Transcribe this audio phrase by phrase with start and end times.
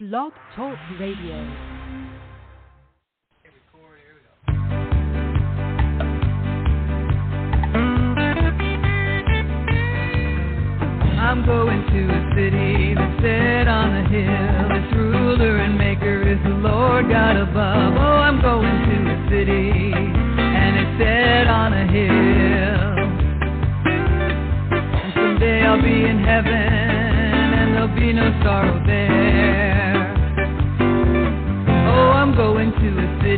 [0.00, 1.36] Blog Talk Radio.
[11.20, 14.70] I'm going to a city that's set on a hill.
[14.72, 17.92] Its ruler and maker is the Lord God above.
[17.92, 22.96] Oh, I'm going to a city and it's set on a hill.
[24.96, 29.69] And someday I'll be in heaven and there'll be no sorrow there.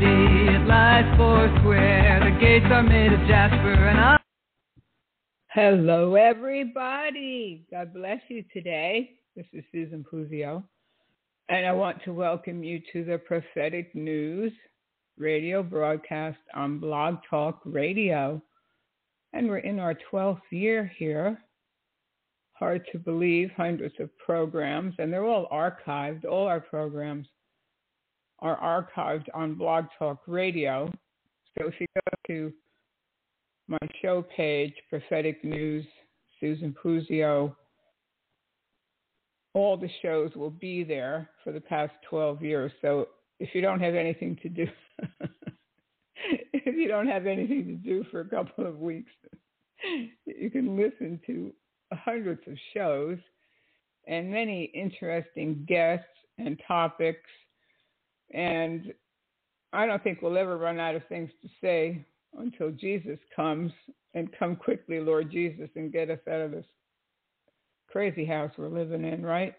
[0.03, 0.49] City.
[0.55, 2.21] It lies four square.
[2.21, 4.17] The gates are made of jasper and I
[5.49, 7.67] Hello, everybody.
[7.71, 9.11] God bless you today.
[9.37, 10.63] This is Susan Puzio,
[11.51, 14.53] and I want to welcome you to the Prophetic News
[15.19, 18.43] radio broadcast on Blog Talk Radio.
[19.35, 21.39] And we're in our 12th year here.
[22.55, 26.25] Hard to believe, hundreds of programs, and they're all archived.
[26.25, 27.27] All our programs
[28.43, 30.93] are archived on Blog Talk Radio.
[31.59, 32.53] So if you go to
[33.69, 35.87] my show page, Prophetic News,
[36.43, 37.55] Susan Puzio.
[39.55, 42.73] All the shows will be there for the past 12 years.
[42.83, 43.09] So
[43.39, 44.67] if you don't have anything to do,
[46.53, 49.13] if you don't have anything to do for a couple of weeks,
[50.27, 51.53] you can listen to
[51.93, 53.19] hundreds of shows
[54.07, 56.07] and many interesting guests
[56.39, 57.31] and topics.
[58.33, 58.93] And
[59.73, 62.05] I don't think we'll ever run out of things to say
[62.39, 63.73] until Jesus comes
[64.15, 66.67] and come quickly, Lord Jesus, and get us out of this
[67.91, 69.55] crazy house we're living in, right?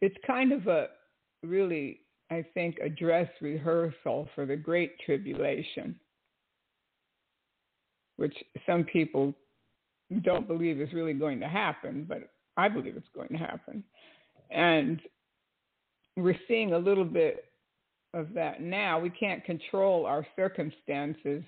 [0.00, 0.88] It's kind of a
[1.42, 2.00] really,
[2.30, 5.98] I think, a dress rehearsal for the Great Tribulation,
[8.16, 9.34] which some people
[10.22, 13.82] don't believe is really going to happen, but I believe it's going to happen.
[14.50, 15.00] And
[16.16, 17.44] we're seeing a little bit
[18.14, 18.98] of that now.
[18.98, 21.42] We can't control our circumstances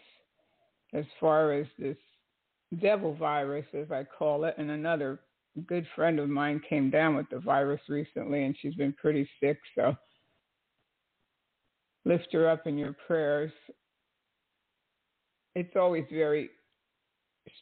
[0.95, 1.97] as far as this
[2.81, 4.55] devil virus, as I call it.
[4.59, 5.21] And another
[5.67, 9.59] good friend of mine came down with the virus recently, and she's been pretty sick.
[9.77, 9.95] So
[12.05, 13.53] lift her up in your prayers.
[15.55, 16.51] It's always very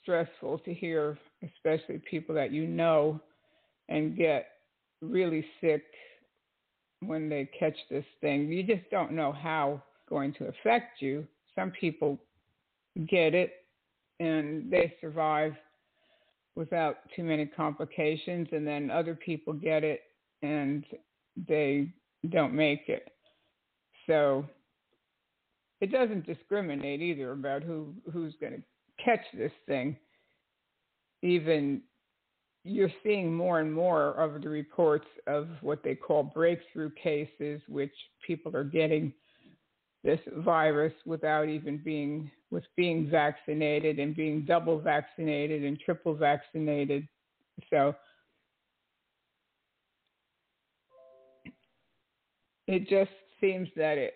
[0.00, 3.20] stressful to hear, especially people that you know,
[3.88, 4.46] and get
[5.02, 5.82] really sick
[7.06, 8.48] when they catch this thing.
[8.48, 11.26] You just don't know how it's going to affect you.
[11.54, 12.18] Some people
[13.08, 13.52] get it
[14.20, 15.54] and they survive
[16.54, 20.02] without too many complications, and then other people get it
[20.42, 20.84] and
[21.48, 21.88] they
[22.30, 23.10] don't make it.
[24.06, 24.44] So
[25.80, 28.62] it doesn't discriminate either about who who's going to
[29.02, 29.96] catch this thing.
[31.22, 31.80] Even
[32.64, 37.92] you're seeing more and more of the reports of what they call breakthrough cases, which
[38.26, 39.12] people are getting
[40.04, 47.08] this virus without even being with being vaccinated and being double vaccinated and triple vaccinated.
[47.70, 47.94] So
[52.66, 54.14] it just seems that it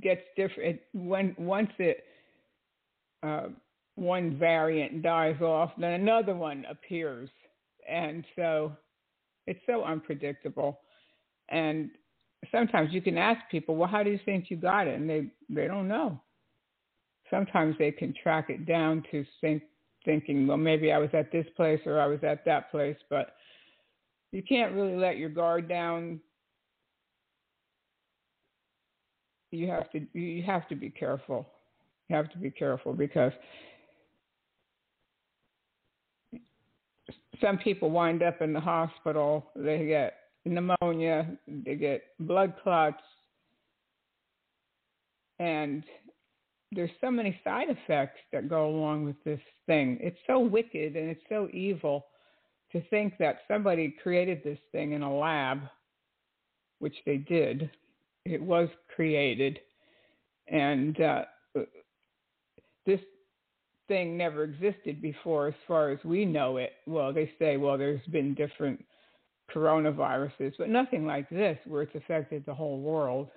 [0.00, 2.04] gets different when once it
[3.22, 3.48] uh,
[3.96, 7.28] one variant dies off, then another one appears.
[7.88, 8.72] And so
[9.46, 10.80] it's so unpredictable.
[11.48, 11.90] And
[12.52, 14.94] sometimes you can ask people, well, how do you think you got it?
[14.98, 16.20] And they, they don't know.
[17.30, 19.62] Sometimes they can track it down to think,
[20.04, 22.96] thinking, well, maybe I was at this place or I was at that place.
[23.10, 23.34] But
[24.30, 26.20] you can't really let your guard down.
[29.50, 31.46] You have to you have to be careful.
[32.08, 33.32] You have to be careful because
[37.40, 39.50] some people wind up in the hospital.
[39.56, 40.14] They get
[40.44, 43.02] pneumonia, they get blood clots,
[45.38, 45.82] and
[46.72, 49.98] there's so many side effects that go along with this thing.
[50.00, 52.06] It's so wicked and it's so evil
[52.72, 55.60] to think that somebody created this thing in a lab,
[56.78, 57.70] which they did.
[58.24, 59.60] It was created,
[60.48, 61.24] and uh,
[63.88, 66.72] thing never existed before as far as we know it.
[66.86, 68.84] Well, they say, well, there's been different
[69.54, 73.28] coronaviruses, but nothing like this where it's affected the whole world.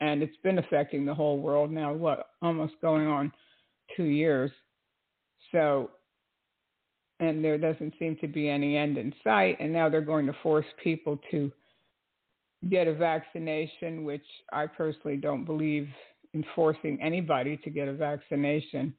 [0.00, 3.32] And it's been affecting the whole world now, what, almost going on
[3.96, 4.50] two years.
[5.50, 5.90] So,
[7.18, 9.56] and there doesn't seem to be any end in sight.
[9.58, 11.50] And now they're going to force people to
[12.68, 15.88] get a vaccination, which I personally don't believe
[16.34, 18.94] in forcing anybody to get a vaccination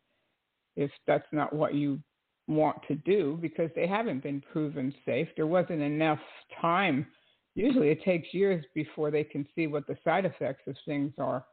[0.80, 2.00] if that's not what you
[2.48, 5.28] want to do because they haven't been proven safe.
[5.36, 6.20] There wasn't enough
[6.62, 7.06] time.
[7.54, 11.44] Usually it takes years before they can see what the side effects of things are.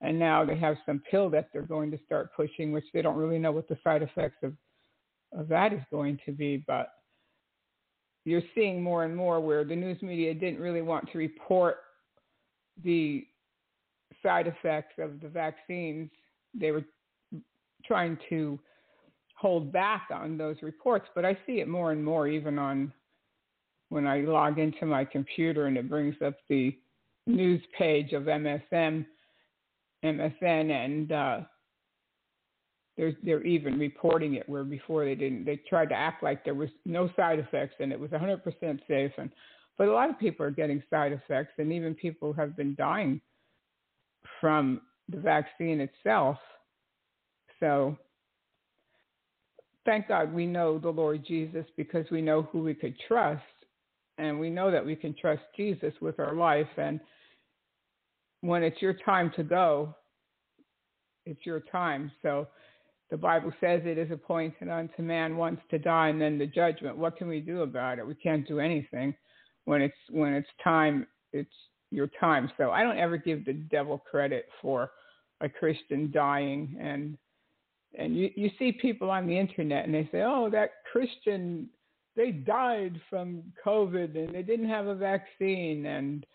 [0.00, 3.16] And now they have some pill that they're going to start pushing, which they don't
[3.16, 4.54] really know what the side effects of,
[5.36, 6.62] of that is going to be.
[6.64, 6.90] But
[8.24, 11.78] you're seeing more and more where the news media didn't really want to report
[12.84, 13.26] the
[14.22, 16.08] side effects of the vaccines.
[16.54, 16.84] They were
[17.84, 18.58] trying to
[19.36, 22.92] hold back on those reports, but I see it more and more even on
[23.88, 26.76] when I log into my computer and it brings up the
[27.26, 29.04] news page of MSM,
[30.04, 31.40] MSN, and uh,
[32.96, 35.44] they're they're even reporting it where before they didn't.
[35.44, 38.42] They tried to act like there was no side effects and it was 100%
[38.86, 39.30] safe, and
[39.78, 43.20] but a lot of people are getting side effects, and even people have been dying
[44.40, 46.36] from the vaccine itself.
[47.60, 47.96] So
[49.84, 53.42] thank God we know the Lord Jesus because we know who we could trust.
[54.18, 56.68] And we know that we can trust Jesus with our life.
[56.76, 57.00] And
[58.42, 59.94] when it's your time to go,
[61.24, 62.12] it's your time.
[62.20, 62.46] So
[63.10, 66.96] the Bible says it is appointed unto man once to die and then the judgment.
[66.96, 68.06] What can we do about it?
[68.06, 69.14] We can't do anything.
[69.64, 71.50] When it's when it's time, it's
[71.90, 72.50] your time.
[72.56, 74.90] So I don't ever give the devil credit for
[75.40, 77.16] a Christian dying and
[77.98, 81.68] and you, you see people on the internet and they say, oh, that Christian,
[82.16, 85.86] they died from COVID and they didn't have a vaccine.
[85.86, 86.26] And,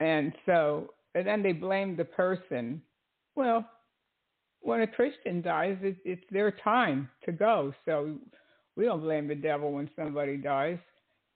[0.00, 2.80] and so, and then they blame the person.
[3.34, 3.68] Well,
[4.60, 7.72] when a Christian dies, it, it's their time to go.
[7.84, 8.16] So
[8.76, 10.78] we don't blame the devil when somebody dies.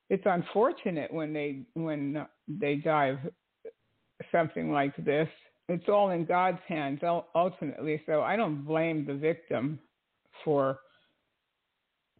[0.09, 3.19] It's unfortunate when they when they die of
[4.33, 5.29] something like this
[5.73, 7.01] it's all in God's hands
[7.35, 8.03] ultimately.
[8.07, 9.79] So I don't blame the victim
[10.45, 10.79] for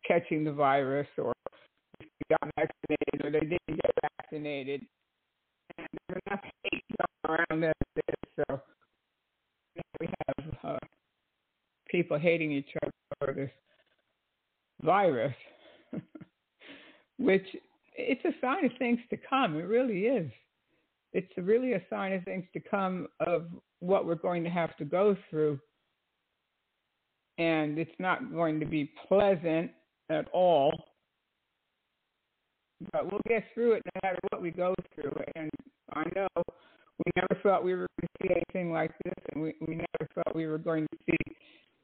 [0.07, 1.33] catching the virus or
[2.31, 4.83] got vaccinated or they didn't get vaccinated.
[5.79, 6.85] And there's enough hate
[7.27, 7.73] around this,
[8.37, 8.61] so
[10.01, 10.79] we have uh,
[11.89, 13.51] people hating each other for this
[14.83, 15.35] virus,
[17.19, 17.47] which
[17.97, 19.57] it's a sign of things to come.
[19.57, 20.31] It really is
[21.13, 23.47] it's really a sign of things to come of
[23.81, 25.59] what we're going to have to go through.
[27.39, 29.71] And it's not going to be pleasant
[30.11, 30.73] at all.
[32.93, 35.13] But we'll get through it no matter what we go through.
[35.37, 35.51] And
[35.95, 39.55] I know we never thought we were going to see anything like this, and we,
[39.67, 41.35] we never thought we were going to see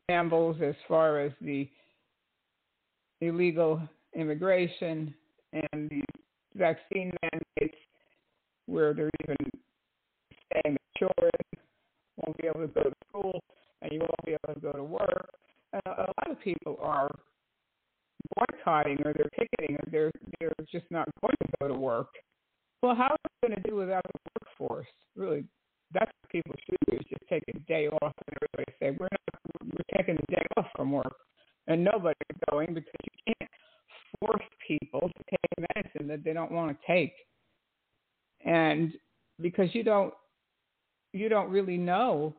[0.08, 1.69] shambles as far as the
[3.20, 3.81] illegal
[4.14, 5.14] immigration
[5.52, 6.02] and the
[6.55, 7.78] vaccine mandates
[8.66, 9.36] where they're even
[10.52, 11.30] saying that children
[12.16, 13.40] won't be able to go to school
[13.82, 15.30] and you won't be able to go to work.
[15.74, 17.10] Uh, a lot of people are
[18.36, 22.08] boycotting or they're picketing or they're they're just not going to go to work.
[22.82, 24.86] Well, how are we going to do without the workforce?
[25.14, 25.44] Really,
[25.92, 29.08] that's what people should do: is just take a day off and everybody say we're
[29.10, 31.16] not we're taking a day off from work,
[31.66, 32.16] and nobody's
[32.50, 33.50] going because you can't
[34.20, 37.12] force people to take medicine that they don't want to take
[38.46, 38.93] and
[39.40, 40.14] because you don't
[41.12, 42.34] you don't really know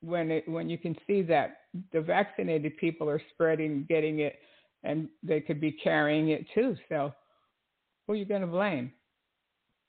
[0.00, 1.58] when it when you can see that
[1.92, 4.36] the vaccinated people are spreading getting it
[4.82, 6.76] and they could be carrying it too.
[6.88, 7.12] So
[8.06, 8.92] who are you going to blame?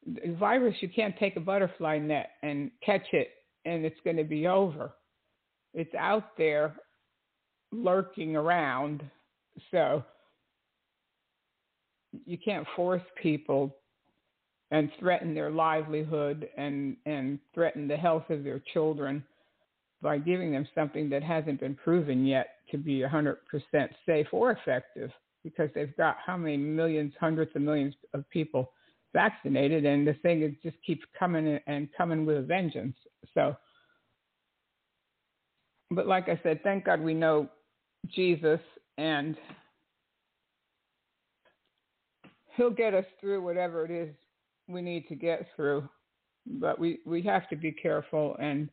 [0.05, 3.29] The virus you can't take a butterfly net and catch it
[3.65, 4.91] and it's going to be over.
[5.73, 6.75] It's out there
[7.71, 9.03] lurking around.
[9.71, 10.03] So
[12.25, 13.75] you can't force people
[14.75, 19.23] and threaten their livelihood and, and threaten the health of their children
[20.01, 23.37] by giving them something that hasn't been proven yet to be 100%
[24.05, 25.09] safe or effective
[25.45, 28.73] because they've got how many millions, hundreds of millions of people
[29.13, 32.97] vaccinated, and the thing is just keeps coming and coming with a vengeance.
[33.33, 33.55] So,
[35.89, 37.47] but like I said, thank God we know
[38.13, 38.59] Jesus,
[38.97, 39.37] and
[42.57, 44.13] He'll get us through whatever it is
[44.67, 45.87] we need to get through,
[46.45, 48.69] but we we have to be careful and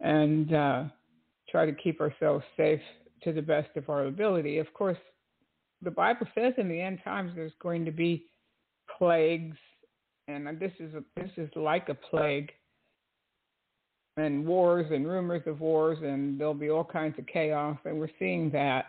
[0.00, 0.84] and uh,
[1.50, 2.80] try to keep ourselves safe
[3.22, 4.58] to the best of our ability.
[4.58, 4.98] Of course,
[5.82, 8.26] the Bible says in the end times there's going to be
[8.98, 9.56] plagues,
[10.28, 12.50] and this is a, this is like a plague,
[14.16, 18.08] and wars and rumors of wars, and there'll be all kinds of chaos, and we're
[18.18, 18.86] seeing that.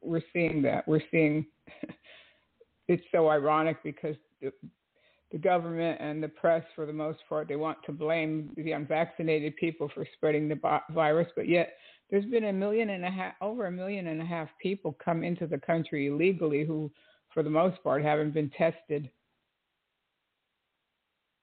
[0.00, 0.86] We're seeing that.
[0.86, 1.44] We're seeing.
[2.88, 4.16] it's so ironic because
[5.32, 9.56] the government and the press, for the most part, they want to blame the unvaccinated
[9.56, 11.72] people for spreading the virus, but yet
[12.10, 15.24] there's been a million and a half, over a million and a half people come
[15.24, 16.90] into the country illegally who,
[17.32, 19.08] for the most part, haven't been tested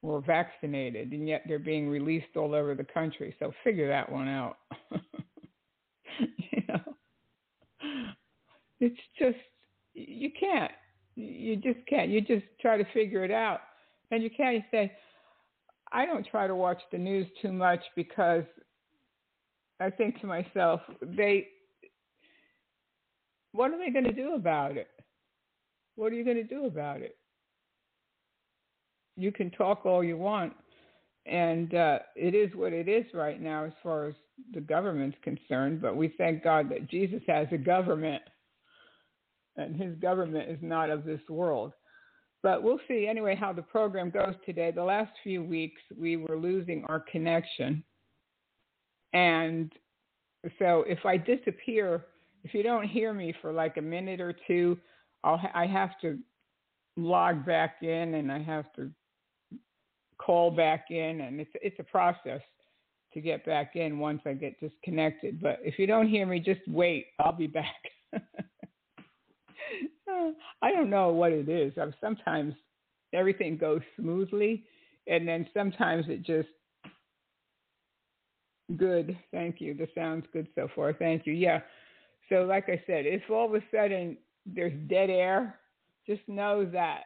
[0.01, 3.35] or vaccinated, and yet they're being released all over the country.
[3.39, 4.57] So figure that one out.
[6.19, 6.79] you know,
[8.79, 9.37] it's just
[9.93, 10.71] you can't.
[11.15, 12.09] You just can't.
[12.09, 13.61] You just try to figure it out,
[14.11, 14.91] and you can't say.
[15.91, 18.43] I don't try to watch the news too much because
[19.79, 21.47] I think to myself, they,
[23.53, 24.89] what are they going to do about it?
[25.95, 27.17] What are you going to do about it?
[29.17, 30.53] You can talk all you want,
[31.25, 34.15] and uh, it is what it is right now as far as
[34.53, 35.81] the government's concerned.
[35.81, 38.21] But we thank God that Jesus has a government,
[39.57, 41.73] and his government is not of this world.
[42.41, 44.71] But we'll see anyway how the program goes today.
[44.71, 47.83] The last few weeks, we were losing our connection
[49.13, 49.71] and
[50.57, 52.05] so if I disappear,
[52.43, 54.77] if you don't hear me for like a minute or two,
[55.23, 56.17] I'll I have to
[56.95, 58.89] log back in and I have to
[60.17, 62.41] call back in and it's it's a process
[63.13, 65.41] to get back in once I get disconnected.
[65.41, 67.07] But if you don't hear me, just wait.
[67.19, 67.81] I'll be back.
[70.61, 71.73] I don't know what it is.
[72.01, 72.53] Sometimes
[73.13, 74.63] everything goes smoothly,
[75.07, 76.49] and then sometimes it just
[78.77, 79.17] Good.
[79.31, 79.73] Thank you.
[79.73, 80.93] The sounds good so far.
[80.93, 81.33] Thank you.
[81.33, 81.61] Yeah.
[82.29, 85.59] So, like I said, if all of a sudden there's dead air,
[86.05, 87.03] just know that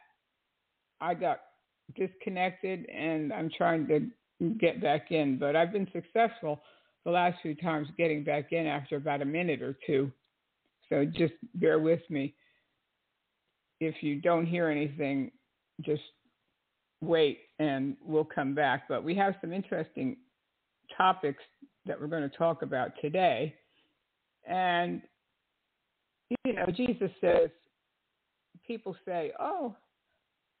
[1.00, 1.40] I got
[1.96, 5.38] disconnected and I'm trying to get back in.
[5.38, 6.60] But I've been successful
[7.04, 10.12] the last few times getting back in after about a minute or two.
[10.90, 12.34] So just bear with me.
[13.80, 15.30] If you don't hear anything,
[15.82, 16.02] just
[17.00, 18.84] wait and we'll come back.
[18.88, 20.16] But we have some interesting
[20.96, 21.42] topics
[21.86, 23.54] that we're going to talk about today.
[24.48, 25.02] And,
[26.44, 27.50] you know, Jesus says,
[28.66, 29.74] people say, oh,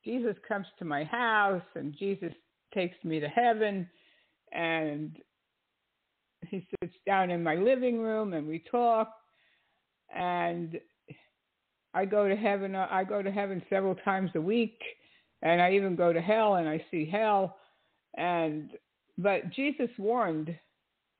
[0.04, 2.32] Jesus comes to my house and Jesus
[2.74, 3.88] takes me to heaven
[4.52, 5.16] and
[6.48, 9.10] he sits down in my living room and we talk
[10.14, 10.78] and
[11.94, 14.80] I go to heaven uh, I go to heaven several times a week
[15.42, 17.56] and I even go to hell and I see hell
[18.16, 18.70] and
[19.18, 20.56] but Jesus warned,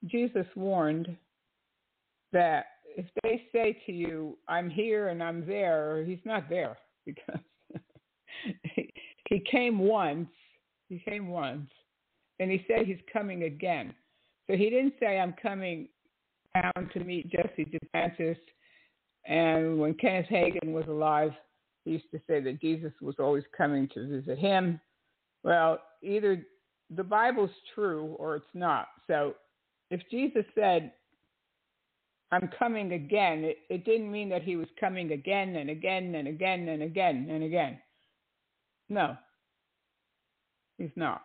[0.05, 1.15] Jesus warned
[2.33, 2.65] that
[2.97, 7.39] if they say to you, I'm here and I'm there, he's not there because
[9.29, 10.29] he came once,
[10.89, 11.69] he came once,
[12.39, 13.93] and he said he's coming again.
[14.47, 15.87] So he didn't say, I'm coming
[16.53, 18.37] down to meet Jesse Duplantis.
[19.27, 21.31] And when Kenneth Hagin was alive,
[21.83, 24.79] he used to say that Jesus was always coming to visit him.
[25.43, 26.43] Well, either
[26.95, 28.87] the Bible's true or it's not.
[29.07, 29.35] So
[29.91, 30.91] if Jesus said,
[32.31, 36.27] I'm coming again, it, it didn't mean that he was coming again and again and
[36.27, 37.79] again and again and again.
[38.89, 39.15] No,
[40.77, 41.21] he's not.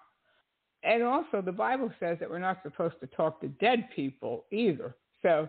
[0.82, 4.94] And also, the Bible says that we're not supposed to talk to dead people either.
[5.22, 5.48] So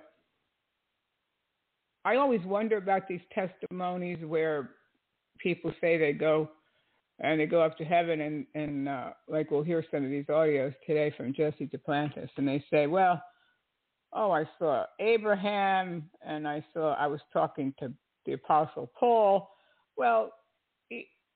[2.03, 4.71] I always wonder about these testimonies where
[5.39, 6.49] people say they go
[7.19, 10.25] and they go up to heaven and and uh, like we'll hear some of these
[10.25, 13.21] audios today from Jesse Duplantis, and they say, well,
[14.13, 17.93] oh, I saw Abraham, and I saw I was talking to
[18.25, 19.49] the Apostle Paul.
[19.97, 20.31] Well,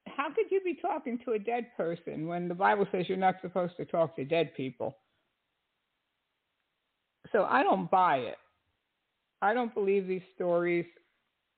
[0.08, 3.36] how could you be talking to a dead person when the Bible says you're not
[3.42, 4.98] supposed to talk to dead people?
[7.32, 8.38] So I don't buy it.
[9.46, 10.88] I don't believe these stories.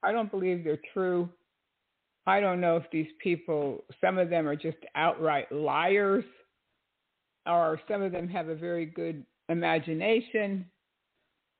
[0.03, 1.29] I don't believe they're true.
[2.25, 6.25] I don't know if these people, some of them are just outright liars,
[7.45, 10.65] or some of them have a very good imagination,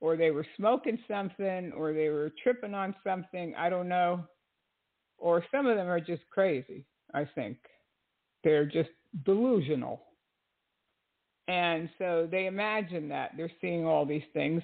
[0.02, 3.54] or they were smoking something, or they were tripping on something.
[3.56, 4.22] I don't know.
[5.16, 7.56] Or some of them are just crazy, I think.
[8.44, 8.90] They're just
[9.24, 10.02] delusional.
[11.48, 14.62] And so they imagine that they're seeing all these things.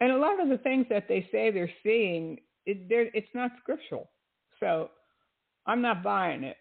[0.00, 4.10] And a lot of the things that they say they're seeing, it, it's not scriptural.
[4.60, 4.90] So
[5.66, 6.56] I'm not buying it.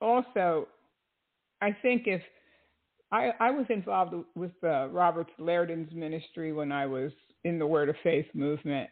[0.00, 0.66] Also,
[1.60, 2.22] I think if
[3.12, 7.12] I, I was involved with uh, Robert Liardon's ministry when I was
[7.44, 8.88] in the Word of Faith movement,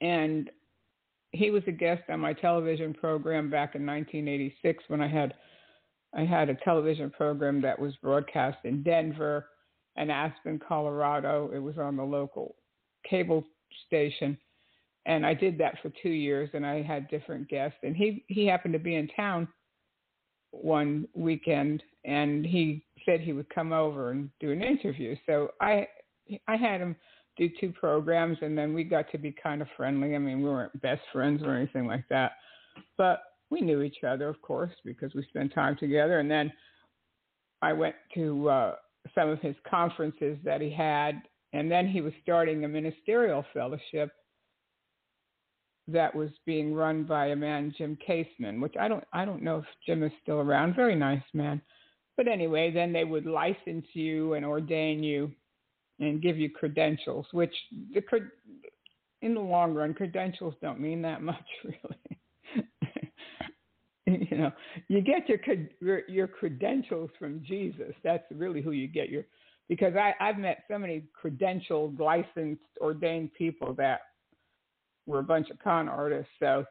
[0.00, 0.50] and
[1.30, 5.34] he was a guest on my television program back in 1986 when I had
[6.16, 9.46] I had a television program that was broadcast in Denver
[9.96, 11.50] and Aspen, Colorado.
[11.54, 12.56] It was on the local
[13.08, 13.44] cable
[13.86, 14.36] station
[15.06, 17.78] and I did that for two years, and I had different guests.
[17.82, 19.46] And he he happened to be in town
[20.50, 25.14] one weekend, and he said he would come over and do an interview.
[25.26, 25.86] So I
[26.48, 26.96] I had him
[27.36, 30.14] do two programs, and then we got to be kind of friendly.
[30.14, 32.32] I mean, we weren't best friends or anything like that,
[32.96, 36.20] but we knew each other, of course, because we spent time together.
[36.20, 36.50] And then
[37.60, 38.74] I went to uh,
[39.14, 44.10] some of his conferences that he had, and then he was starting a ministerial fellowship
[45.88, 49.58] that was being run by a man, Jim Kaseman, which I don't I don't know
[49.58, 50.74] if Jim is still around.
[50.74, 51.60] Very nice man.
[52.16, 55.32] But anyway, then they would license you and ordain you
[56.00, 57.54] and give you credentials, which
[57.92, 58.02] the
[59.22, 62.13] in the long run, credentials don't mean that much, really.
[64.30, 64.52] you know,
[64.88, 67.92] you get your, your credentials from Jesus.
[68.02, 69.24] That's really who you get your
[69.68, 74.00] because I I've met so many credentialed, licensed, ordained people that
[75.06, 76.32] were a bunch of con artists.
[76.38, 76.64] So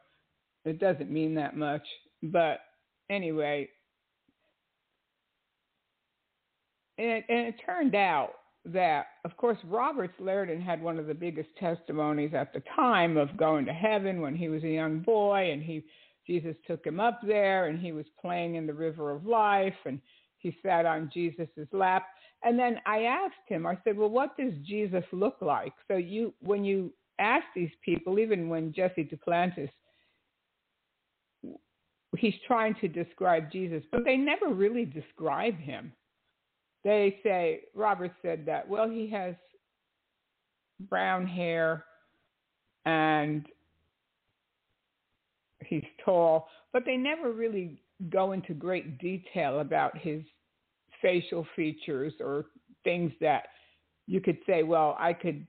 [0.64, 1.82] it doesn't mean that much.
[2.22, 2.60] But
[3.10, 3.68] anyway,
[6.98, 8.30] and it, and it turned out
[8.66, 13.36] that, of course, Roberts Liardon had one of the biggest testimonies at the time of
[13.36, 15.84] going to heaven when he was a young boy, and he
[16.26, 20.00] Jesus took him up there, and he was playing in the river of life, and
[20.38, 22.06] he sat on Jesus's lap.
[22.42, 26.34] And then I asked him, I said, "Well, what does Jesus look like?" So you,
[26.40, 29.70] when you ask these people, even when Jesse Duplantis,
[32.18, 35.92] he's trying to describe Jesus, but they never really describe him
[36.84, 39.34] they say Robert said that well he has
[40.88, 41.84] brown hair
[42.84, 43.46] and
[45.68, 50.22] he's tall, but they never really go into great detail about his
[51.00, 52.46] facial features or
[52.82, 53.44] things that
[54.06, 55.46] you could say, well, I could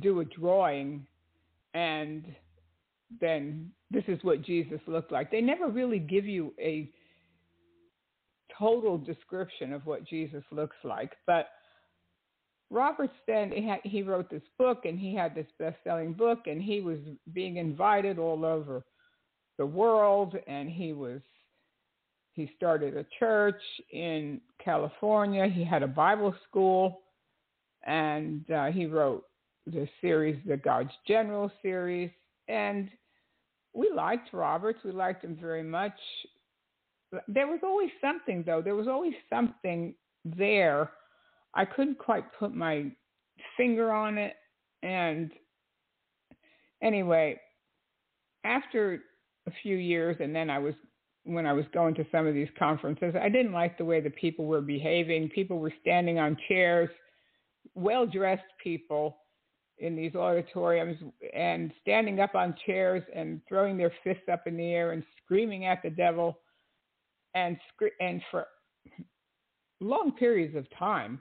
[0.00, 1.06] do a drawing
[1.74, 2.24] and
[3.20, 5.30] then this is what Jesus looked like.
[5.30, 6.90] They never really give you a
[8.58, 11.12] total description of what Jesus looks like.
[11.26, 11.48] But
[12.74, 13.52] Robert Sten,
[13.84, 16.98] he wrote this book and he had this best selling book and he was
[17.32, 18.84] being invited all over
[19.58, 21.20] the world and he was
[22.32, 25.46] he started a church in California.
[25.46, 27.02] He had a Bible school
[27.86, 29.24] and uh, he wrote
[29.66, 32.10] the series, the God's General series.
[32.48, 32.90] And
[33.72, 34.80] we liked Roberts.
[34.84, 35.92] We liked him very much
[37.28, 38.62] there was always something though.
[38.62, 40.90] There was always something there.
[41.54, 42.90] I couldn't quite put my
[43.56, 44.34] finger on it.
[44.82, 45.30] And
[46.82, 47.40] anyway,
[48.44, 49.00] after
[49.46, 50.74] a few years, and then I was
[51.26, 54.10] when I was going to some of these conferences, I didn't like the way the
[54.10, 55.30] people were behaving.
[55.30, 56.90] People were standing on chairs,
[57.74, 59.16] well dressed people
[59.78, 60.98] in these auditoriums
[61.34, 65.64] and standing up on chairs and throwing their fists up in the air and screaming
[65.64, 66.38] at the devil
[67.34, 67.56] and
[68.00, 68.46] and for
[69.80, 71.20] long periods of time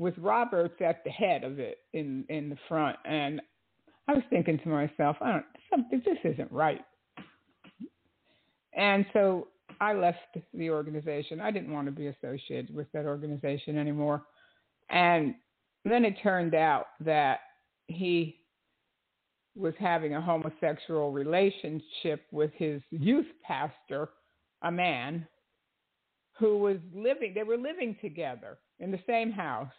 [0.00, 3.40] with Roberts at the head of it in in the front and
[4.08, 6.80] I was thinking to myself, I don't something this isn't right.
[8.74, 9.48] And so
[9.80, 10.18] I left
[10.54, 11.40] the organization.
[11.40, 14.22] I didn't want to be associated with that organization anymore.
[14.88, 15.34] And
[15.84, 17.40] then it turned out that
[17.86, 18.40] he
[19.54, 24.08] was having a homosexual relationship with his youth pastor
[24.62, 25.26] a man
[26.38, 29.72] who was living, they were living together in the same house.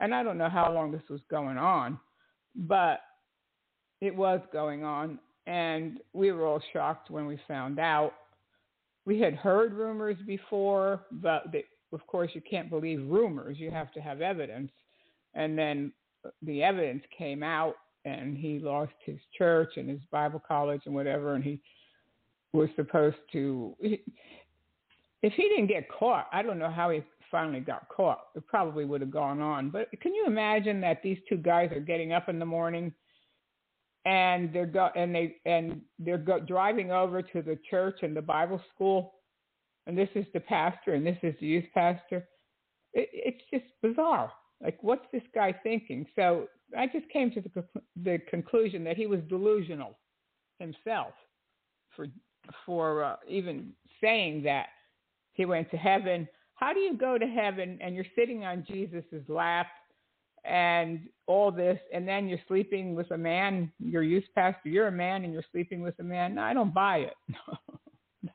[0.00, 1.98] And I don't know how long this was going on,
[2.54, 3.00] but
[4.00, 5.18] it was going on.
[5.46, 8.12] And we were all shocked when we found out.
[9.06, 13.58] We had heard rumors before, but they, of course, you can't believe rumors.
[13.58, 14.72] You have to have evidence.
[15.34, 15.92] And then
[16.42, 21.34] the evidence came out, and he lost his church and his Bible college and whatever,
[21.34, 21.60] and he
[22.52, 23.74] was supposed to.
[23.80, 27.02] If he didn't get caught, I don't know how he
[27.34, 28.26] finally got caught.
[28.36, 29.68] It probably would have gone on.
[29.68, 32.94] But can you imagine that these two guys are getting up in the morning
[34.04, 38.22] and they're go and they and they're go, driving over to the church and the
[38.22, 39.14] Bible school,
[39.88, 42.28] and this is the pastor and this is the youth pastor.
[42.92, 44.30] It, it's just bizarre.
[44.62, 46.06] Like, what's this guy thinking?
[46.14, 46.46] So
[46.78, 47.64] I just came to the
[48.04, 49.98] the conclusion that he was delusional
[50.60, 51.14] himself
[51.96, 52.06] for
[52.64, 54.66] for uh, even saying that
[55.32, 56.28] he went to heaven.
[56.54, 59.66] How do you go to heaven and you're sitting on Jesus's lap
[60.44, 64.92] and all this, and then you're sleeping with a man, your youth pastor, you're a
[64.92, 66.34] man and you're sleeping with a man?
[66.34, 67.14] No, I don't buy it.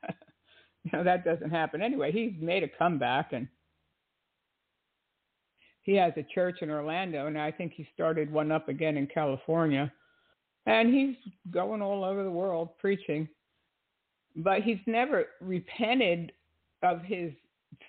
[0.84, 1.82] you know, that doesn't happen.
[1.82, 3.46] Anyway, he's made a comeback and
[5.82, 9.06] he has a church in Orlando, and I think he started one up again in
[9.06, 9.90] California.
[10.66, 11.16] And he's
[11.50, 13.28] going all over the world preaching
[14.36, 16.32] but he's never repented
[16.82, 17.32] of his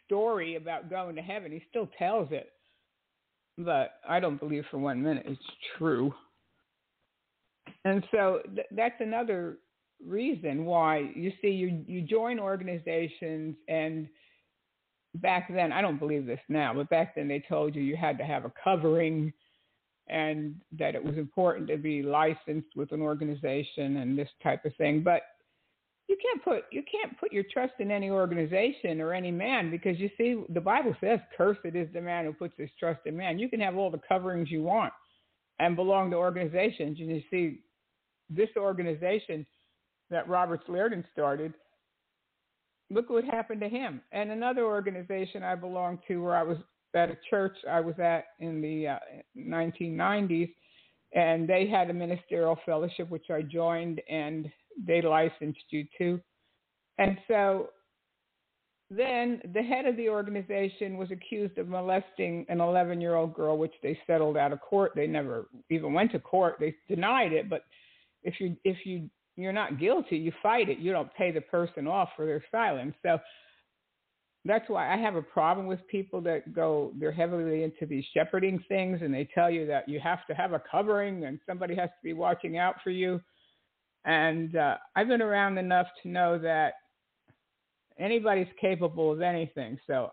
[0.05, 1.51] story about going to heaven.
[1.51, 2.51] He still tells it.
[3.57, 5.41] but I don't believe for one minute it's
[5.77, 6.13] true.
[7.85, 9.57] And so th- that's another
[10.05, 14.07] reason why you see you you join organizations and
[15.15, 18.17] back then I don't believe this now, but back then they told you you had
[18.17, 19.31] to have a covering
[20.07, 24.75] and that it was important to be licensed with an organization and this type of
[24.75, 25.03] thing.
[25.03, 25.21] But
[26.11, 29.97] you can't put you can't put your trust in any organization or any man because
[29.97, 33.39] you see the Bible says cursed is the man who puts his trust in man.
[33.39, 34.91] You can have all the coverings you want
[35.59, 36.99] and belong to organizations.
[36.99, 37.59] And you see
[38.29, 39.45] this organization
[40.09, 41.53] that Robert Liardon started,
[42.89, 44.01] look what happened to him.
[44.11, 46.57] And another organization I belonged to where I was
[46.93, 48.99] at a church I was at in the uh,
[49.37, 50.53] 1990s,
[51.13, 54.51] and they had a ministerial fellowship which I joined, and
[54.85, 56.19] they licensed you to.
[56.97, 57.69] And so
[58.89, 63.57] then the head of the organization was accused of molesting an 11 year old girl,
[63.57, 64.91] which they settled out of court.
[64.95, 66.57] They never even went to court.
[66.59, 67.63] They denied it, but
[68.23, 70.77] if you if you you're not guilty, you fight it.
[70.77, 72.93] You don't pay the person off for their silence.
[73.01, 73.17] So
[74.43, 78.63] that's why I have a problem with people that go they're heavily into these shepherding
[78.67, 81.89] things and they tell you that you have to have a covering and somebody has
[81.89, 83.21] to be watching out for you.
[84.05, 86.73] And uh, I've been around enough to know that
[87.99, 89.77] anybody's capable of anything.
[89.85, 90.11] So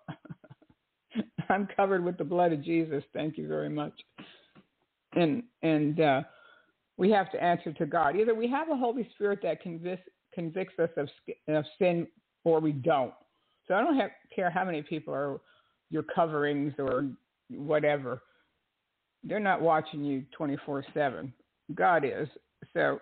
[1.49, 3.03] I'm covered with the blood of Jesus.
[3.13, 3.95] Thank you very much.
[5.15, 6.23] And and uh,
[6.99, 8.17] we have to answer to God.
[8.17, 11.09] Either we have a Holy Spirit that convicts convicts us of,
[11.49, 12.07] of sin,
[12.45, 13.15] or we don't.
[13.67, 15.41] So I don't have, care how many people are
[15.91, 17.07] your coverings or
[17.51, 18.23] whatever.
[19.25, 21.33] They're not watching you 24 7.
[21.75, 22.29] God is.
[22.75, 23.01] So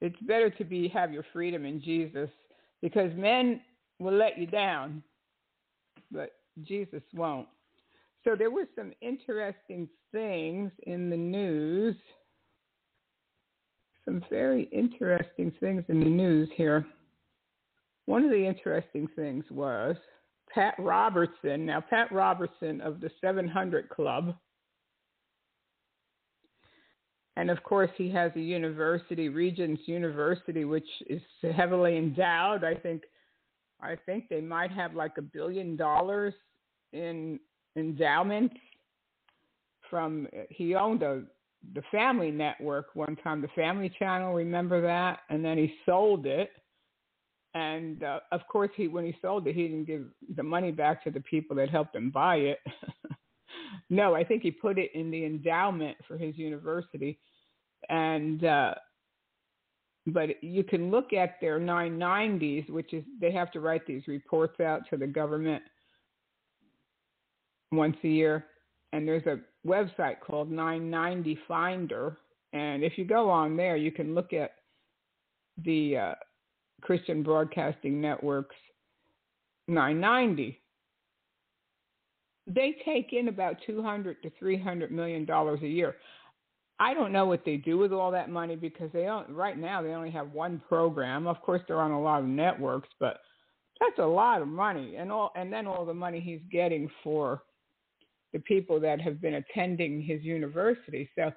[0.00, 2.28] it's better to be have your freedom in Jesus
[2.82, 3.60] because men
[3.98, 5.02] will let you down,
[6.10, 6.32] but
[6.62, 7.48] Jesus won't.
[8.24, 11.96] So there were some interesting things in the news.
[14.04, 16.86] Some very interesting things in the news here.
[18.06, 19.96] One of the interesting things was
[20.52, 21.66] Pat Robertson.
[21.66, 24.34] Now, Pat Robertson of the 700 Club.
[27.36, 31.20] And of course, he has a university, Regents University, which is
[31.54, 32.64] heavily endowed.
[32.64, 33.02] I think,
[33.80, 36.34] I think they might have like a billion dollars
[36.92, 37.38] in
[37.76, 38.56] endowments
[39.90, 40.28] from.
[40.50, 41.24] He owned a
[41.74, 44.34] the Family Network one time, the Family Channel.
[44.34, 45.20] Remember that?
[45.28, 46.50] And then he sold it
[47.56, 50.04] and uh, of course, he when he sold it, he didn't give
[50.36, 52.58] the money back to the people that helped him buy it.
[53.90, 57.18] no, I think he put it in the endowment for his university,
[57.88, 58.74] and uh,
[60.06, 64.60] but you can look at their 990s, which is they have to write these reports
[64.60, 65.62] out to the government
[67.72, 68.46] once a year,
[68.92, 72.16] and there's a website called 990 Finder,
[72.52, 74.52] and if you go on there, you can look at
[75.64, 76.14] the uh,
[76.82, 78.56] Christian Broadcasting Network's
[79.68, 80.60] 990.
[82.46, 85.96] They take in about 200 to 300 million dollars a year.
[86.78, 89.80] I don't know what they do with all that money because they don't, right now
[89.82, 91.26] they only have one program.
[91.26, 93.20] Of course, they're on a lot of networks, but
[93.80, 97.42] that's a lot of money, and all and then all the money he's getting for
[98.32, 101.08] the people that have been attending his university.
[101.14, 101.32] So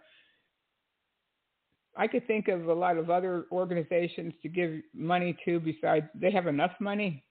[1.98, 6.32] I could think of a lot of other organizations to give money to besides they
[6.32, 7.24] have enough money.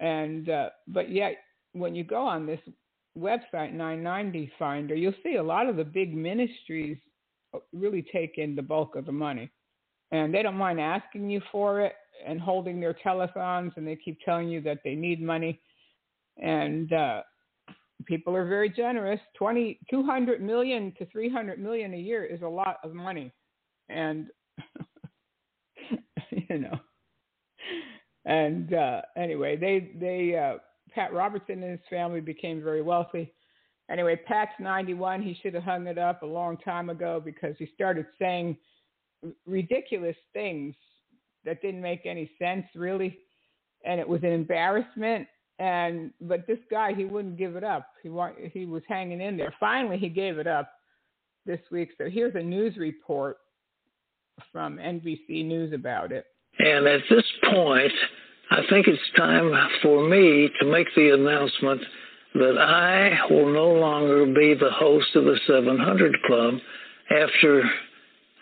[0.00, 1.36] And uh, but yet
[1.78, 2.60] when you go on this
[3.16, 6.98] website 990 Finder, you'll see a lot of the big ministries
[7.72, 9.50] really take in the bulk of the money,
[10.10, 11.94] and they don't mind asking you for it
[12.26, 15.60] and holding their telethons, and they keep telling you that they need money,
[16.42, 17.22] and uh,
[18.04, 19.20] people are very generous.
[19.38, 23.32] 20, 200 million to 300 million a year is a lot of money.
[23.88, 24.28] And,
[26.30, 26.78] you know,
[28.24, 30.58] and uh, anyway, they, they, uh,
[30.96, 33.32] Pat Robertson and his family became very wealthy.
[33.88, 35.22] Anyway, Pat's 91.
[35.22, 38.56] He should have hung it up a long time ago because he started saying
[39.46, 40.74] ridiculous things
[41.44, 43.18] that didn't make any sense, really.
[43.84, 45.28] And it was an embarrassment
[45.58, 47.88] and but this guy he wouldn't give it up.
[48.02, 48.10] He
[48.52, 49.54] he was hanging in there.
[49.58, 50.70] Finally, he gave it up
[51.46, 51.90] this week.
[51.96, 53.38] So here's a news report
[54.52, 56.26] from NBC News about it.
[56.58, 57.92] And at this point,
[58.50, 61.82] I think it's time for me to make the announcement
[62.34, 66.54] that I will no longer be the host of the 700 Club
[67.10, 67.64] after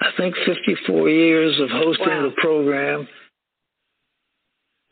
[0.01, 2.23] I think 54 years of hosting wow.
[2.23, 3.09] the program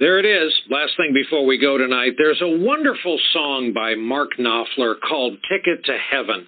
[0.03, 0.53] There it is.
[0.69, 2.15] Last thing before we go tonight.
[2.19, 6.45] There's a wonderful song by Mark Knopfler called Ticket to Heaven.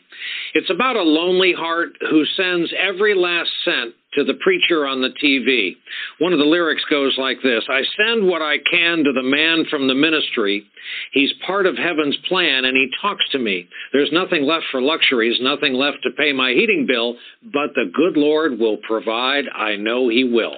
[0.55, 5.15] It's about a lonely heart who sends every last cent to the preacher on the
[5.23, 5.77] TV.
[6.19, 9.67] One of the lyrics goes like this I send what I can to the man
[9.71, 10.67] from the ministry.
[11.13, 13.69] He's part of heaven's plan and he talks to me.
[13.93, 17.15] There's nothing left for luxuries, nothing left to pay my heating bill,
[17.45, 19.45] but the good Lord will provide.
[19.55, 20.57] I know he will.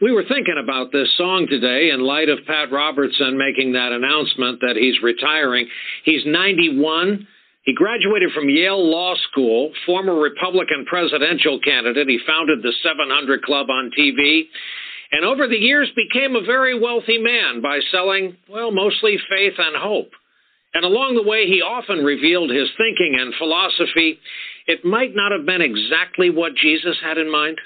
[0.00, 4.58] We were thinking about this song today in light of Pat Robertson making that announcement
[4.60, 5.68] that he's retiring.
[6.06, 7.28] He's 91.
[7.64, 12.08] He graduated from Yale Law School, former Republican presidential candidate.
[12.08, 14.44] He founded the 700 Club on TV,
[15.12, 19.76] and over the years became a very wealthy man by selling, well, mostly faith and
[19.76, 20.12] hope.
[20.72, 24.18] And along the way, he often revealed his thinking and philosophy.
[24.66, 27.58] It might not have been exactly what Jesus had in mind.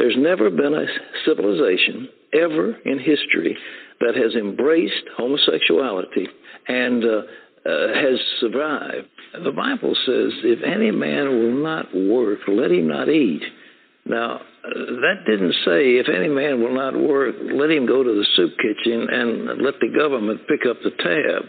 [0.00, 0.86] There's never been a
[1.26, 3.54] civilization ever in history
[4.00, 6.26] that has embraced homosexuality
[6.66, 7.22] and uh,
[7.68, 9.08] uh, has survived.
[9.44, 13.42] The Bible says, if any man will not work, let him not eat.
[14.06, 14.70] Now, uh,
[15.04, 18.52] that didn't say if any man will not work, let him go to the soup
[18.56, 21.42] kitchen and let the government pick up the tab.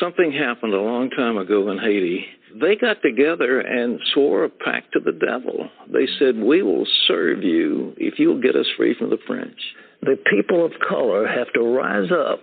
[0.00, 2.26] Something happened a long time ago in Haiti
[2.60, 5.68] they got together and swore a pact to the devil.
[5.92, 9.58] They said, We will serve you if you'll get us free from the French.
[10.02, 12.40] The people of color have to rise up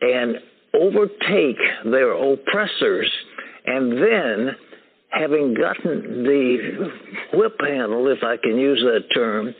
[0.00, 0.36] and
[0.74, 3.10] overtake their oppressors,
[3.66, 4.56] and then,
[5.10, 6.90] having gotten the
[7.34, 9.54] whip handle, if I can use that term,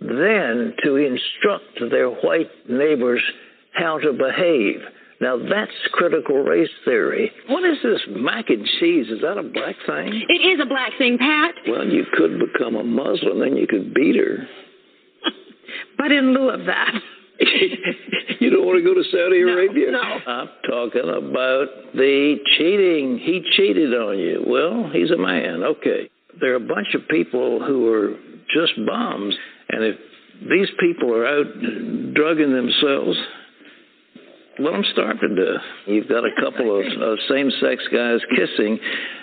[0.00, 3.22] then to instruct their white neighbors
[3.72, 4.80] how to behave.
[5.20, 7.30] Now that's critical race theory.
[7.48, 9.06] What is this mac and cheese?
[9.08, 10.22] Is that a black thing?
[10.28, 11.54] It is a black thing, Pat.
[11.66, 14.46] Well, you could become a Muslim, then you could beat her.
[15.98, 16.94] but in lieu of that.
[18.40, 19.90] you don't want to go to Saudi no, Arabia?
[19.90, 20.00] No.
[20.00, 23.18] I'm talking about the cheating.
[23.18, 24.42] He cheated on you.
[24.46, 25.62] Well, he's a man.
[25.62, 26.10] Okay.
[26.40, 28.16] There are a bunch of people who are
[28.52, 29.34] just bums.
[29.68, 29.96] And if
[30.48, 31.46] these people are out
[32.14, 33.18] drugging themselves,
[34.58, 35.62] let them starve to death.
[35.86, 38.78] You've got a couple of, of same sex guys kissing.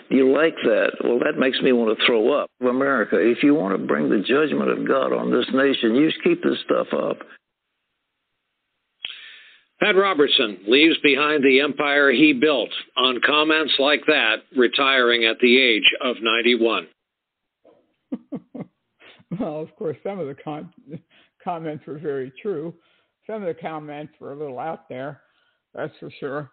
[0.09, 0.91] You like that.
[1.03, 2.49] Well, that makes me want to throw up.
[2.61, 6.23] America, if you want to bring the judgment of God on this nation, you just
[6.23, 7.17] keep this stuff up.
[9.81, 15.59] Pat Robertson leaves behind the empire he built on comments like that, retiring at the
[15.59, 16.87] age of 91.
[19.39, 20.71] well, of course, some of the con-
[21.43, 22.73] comments were very true.
[23.27, 25.22] Some of the comments were a little out there
[25.73, 26.51] that's for sure.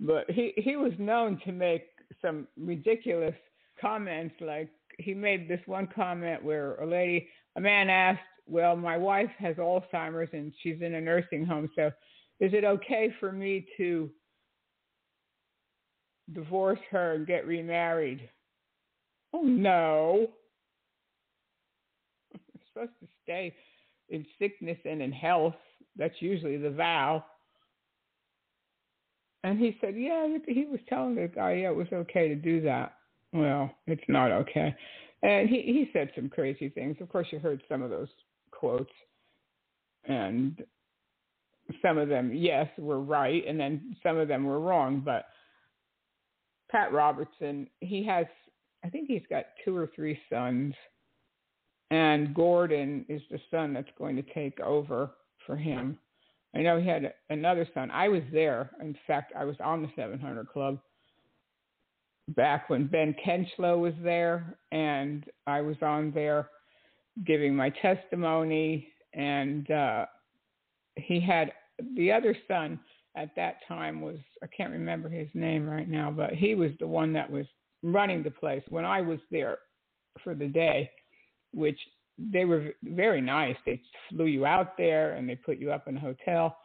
[0.00, 1.84] But he he was known to make
[2.20, 3.34] some ridiculous
[3.80, 4.34] comments.
[4.40, 4.68] Like
[4.98, 9.56] he made this one comment where a lady, a man asked, "Well, my wife has
[9.56, 11.90] Alzheimer's and she's in a nursing home, so
[12.40, 14.10] is it okay for me to
[16.32, 18.28] divorce her and get remarried?"
[19.32, 20.28] Oh no.
[22.32, 23.54] You're supposed to stay
[24.08, 25.54] in sickness and in health.
[25.96, 27.24] That's usually the vow.
[29.44, 32.60] And he said, yeah, he was telling the guy, yeah, it was okay to do
[32.62, 32.94] that.
[33.32, 34.74] Well, it's not okay.
[35.22, 36.96] And he, he said some crazy things.
[37.00, 38.08] Of course, you heard some of those
[38.50, 38.92] quotes.
[40.04, 40.62] And
[41.80, 43.44] some of them, yes, were right.
[43.46, 45.00] And then some of them were wrong.
[45.04, 45.26] But
[46.70, 48.26] Pat Robertson, he has,
[48.84, 50.74] I think he's got two or three sons.
[51.90, 55.10] And Gordon is the son that's going to take over
[55.46, 55.98] for him.
[56.54, 57.90] I know he had another son.
[57.90, 58.70] I was there.
[58.80, 60.78] In fact, I was on the 700 Club
[62.28, 66.48] back when Ben Kinchlow was there, and I was on there
[67.26, 68.88] giving my testimony.
[69.14, 70.06] And uh,
[70.96, 71.52] he had
[71.96, 72.78] the other son
[73.16, 76.86] at that time was I can't remember his name right now, but he was the
[76.86, 77.46] one that was
[77.82, 79.58] running the place when I was there
[80.22, 80.90] for the day,
[81.52, 81.78] which
[82.18, 83.56] they were very nice.
[83.64, 86.56] They flew you out there and they put you up in a hotel,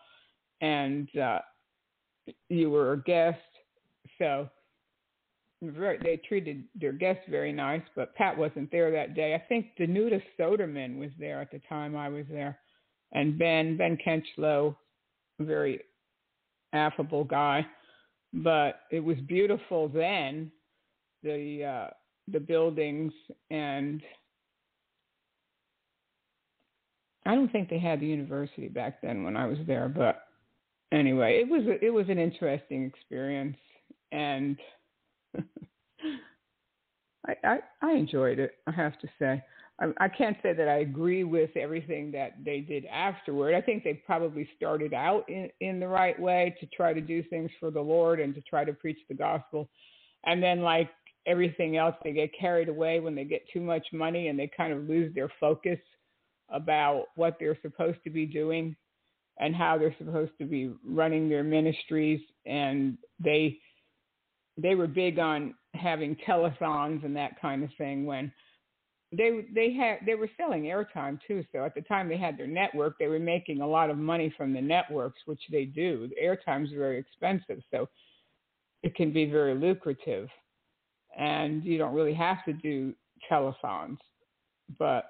[0.61, 1.39] and uh,
[2.49, 3.39] you were a guest.
[4.17, 4.49] So
[5.61, 7.81] very, they treated their guests very nice.
[7.95, 9.33] But Pat wasn't there that day.
[9.33, 12.59] I think Danuta Soderman was there at the time I was there,
[13.13, 14.75] and Ben Ben Kinchlow,
[15.39, 15.81] very
[16.73, 17.65] affable guy.
[18.33, 20.51] But it was beautiful then,
[21.23, 21.93] the uh,
[22.27, 23.13] the buildings
[23.49, 24.01] and
[27.27, 30.23] I don't think they had the university back then when I was there, but
[30.91, 33.57] anyway, it was it was an interesting experience,
[34.11, 34.57] and
[37.27, 38.53] I, I, I enjoyed it.
[38.65, 39.43] I have to say.
[39.79, 43.53] I, I can't say that I agree with everything that they did afterward.
[43.53, 47.21] I think they probably started out in, in the right way to try to do
[47.23, 49.69] things for the Lord and to try to preach the gospel.
[50.25, 50.89] And then, like
[51.25, 54.71] everything else, they get carried away when they get too much money and they kind
[54.71, 55.77] of lose their focus
[56.49, 58.75] about what they're supposed to be doing
[59.39, 62.21] and how they're supposed to be running their ministries.
[62.45, 63.59] And they
[64.57, 68.31] they were big on having telethons and that kind of thing when
[69.11, 71.43] they they had they were selling airtime too.
[71.51, 74.33] So at the time they had their network, they were making a lot of money
[74.35, 76.09] from the networks, which they do.
[76.09, 77.87] The airtime is very expensive, so
[78.83, 80.27] it can be very lucrative,
[81.17, 82.93] and you don't really have to do
[83.31, 83.97] telethons,
[84.77, 85.05] but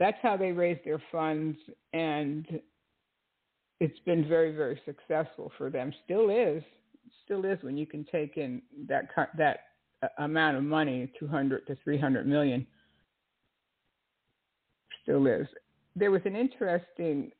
[0.00, 1.56] that's how they raise their funds,
[1.92, 2.46] and
[3.78, 5.92] it's been very very successful for them.
[6.04, 6.64] Still is,
[7.24, 9.04] still is when you can take in that
[9.36, 9.58] that
[10.18, 12.66] amount of money, 200 to 300 million,
[15.02, 15.46] still is.
[15.94, 17.30] There was an interesting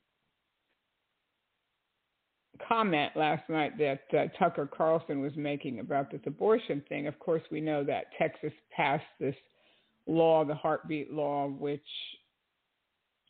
[2.68, 7.07] comment last night that uh, Tucker Carlson was making about this abortion thing.
[7.07, 9.35] Of course, we know that Texas passed this
[10.07, 11.81] law, the heartbeat law, which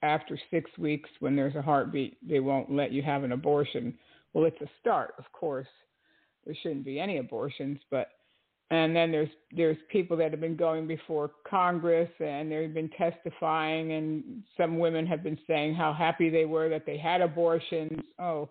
[0.03, 3.95] after six weeks, when there's a heartbeat, they won't let you have an abortion.
[4.33, 5.69] Well, it's a start, of course.
[6.47, 8.09] There shouldn't be any abortions, but
[8.71, 13.93] and then there's there's people that have been going before Congress and they've been testifying
[13.93, 18.01] and some women have been saying how happy they were that they had abortions.
[18.19, 18.49] Oh,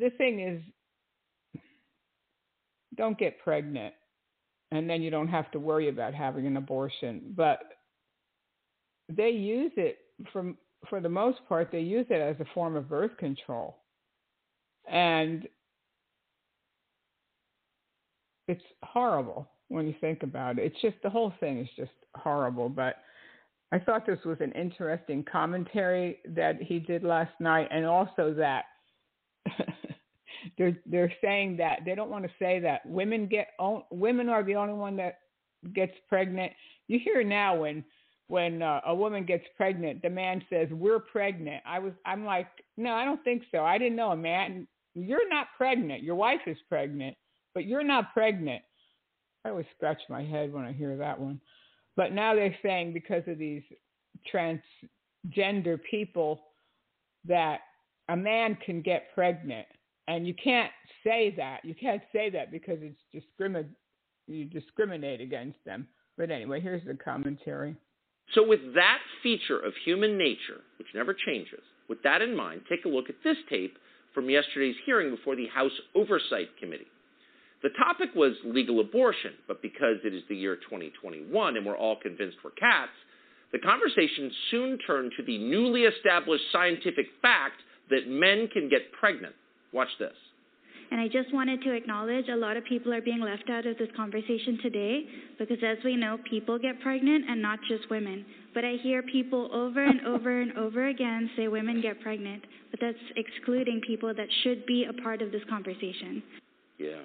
[0.00, 1.62] the thing is
[2.96, 3.94] don't get pregnant
[4.72, 7.34] and then you don't have to worry about having an abortion.
[7.36, 7.60] But
[9.14, 9.98] they use it
[10.32, 10.56] from
[10.88, 13.76] for the most part they use it as a form of birth control.
[14.90, 15.46] And
[18.48, 20.64] it's horrible when you think about it.
[20.64, 22.68] It's just the whole thing is just horrible.
[22.68, 22.96] But
[23.72, 28.64] I thought this was an interesting commentary that he did last night, and also that
[30.58, 33.48] they're they're saying that they don't want to say that women get
[33.90, 35.20] women are the only one that
[35.74, 36.52] gets pregnant.
[36.88, 37.82] You hear now when
[38.32, 42.48] when uh, a woman gets pregnant, the man says, "We're pregnant." I was I'm like,
[42.76, 43.64] "No, I don't think so.
[43.64, 44.66] I didn't know a man.
[44.94, 46.02] You're not pregnant.
[46.02, 47.16] Your wife is pregnant."
[47.54, 48.62] but you're not pregnant.
[49.44, 51.40] I always scratch my head when I hear that one.
[51.96, 53.62] But now they're saying because of these
[54.32, 56.40] transgender people
[57.26, 57.60] that
[58.08, 59.66] a man can get pregnant.
[60.08, 60.70] And you can't
[61.04, 61.64] say that.
[61.64, 63.66] You can't say that because it's discrimin
[64.28, 65.86] you discriminate against them.
[66.16, 67.76] But anyway, here's the commentary.
[68.34, 72.84] So with that feature of human nature, which never changes, with that in mind, take
[72.84, 73.76] a look at this tape
[74.14, 76.86] from yesterday's hearing before the House Oversight Committee.
[77.62, 81.96] The topic was legal abortion, but because it is the year 2021 and we're all
[81.96, 82.90] convinced we're cats,
[83.52, 89.34] the conversation soon turned to the newly established scientific fact that men can get pregnant.
[89.72, 90.14] Watch this.
[90.92, 93.78] And I just wanted to acknowledge a lot of people are being left out of
[93.78, 95.06] this conversation today
[95.38, 98.26] because, as we know, people get pregnant and not just women.
[98.52, 102.78] But I hear people over and over and over again say women get pregnant, but
[102.78, 106.22] that's excluding people that should be a part of this conversation.
[106.76, 107.00] Yeah.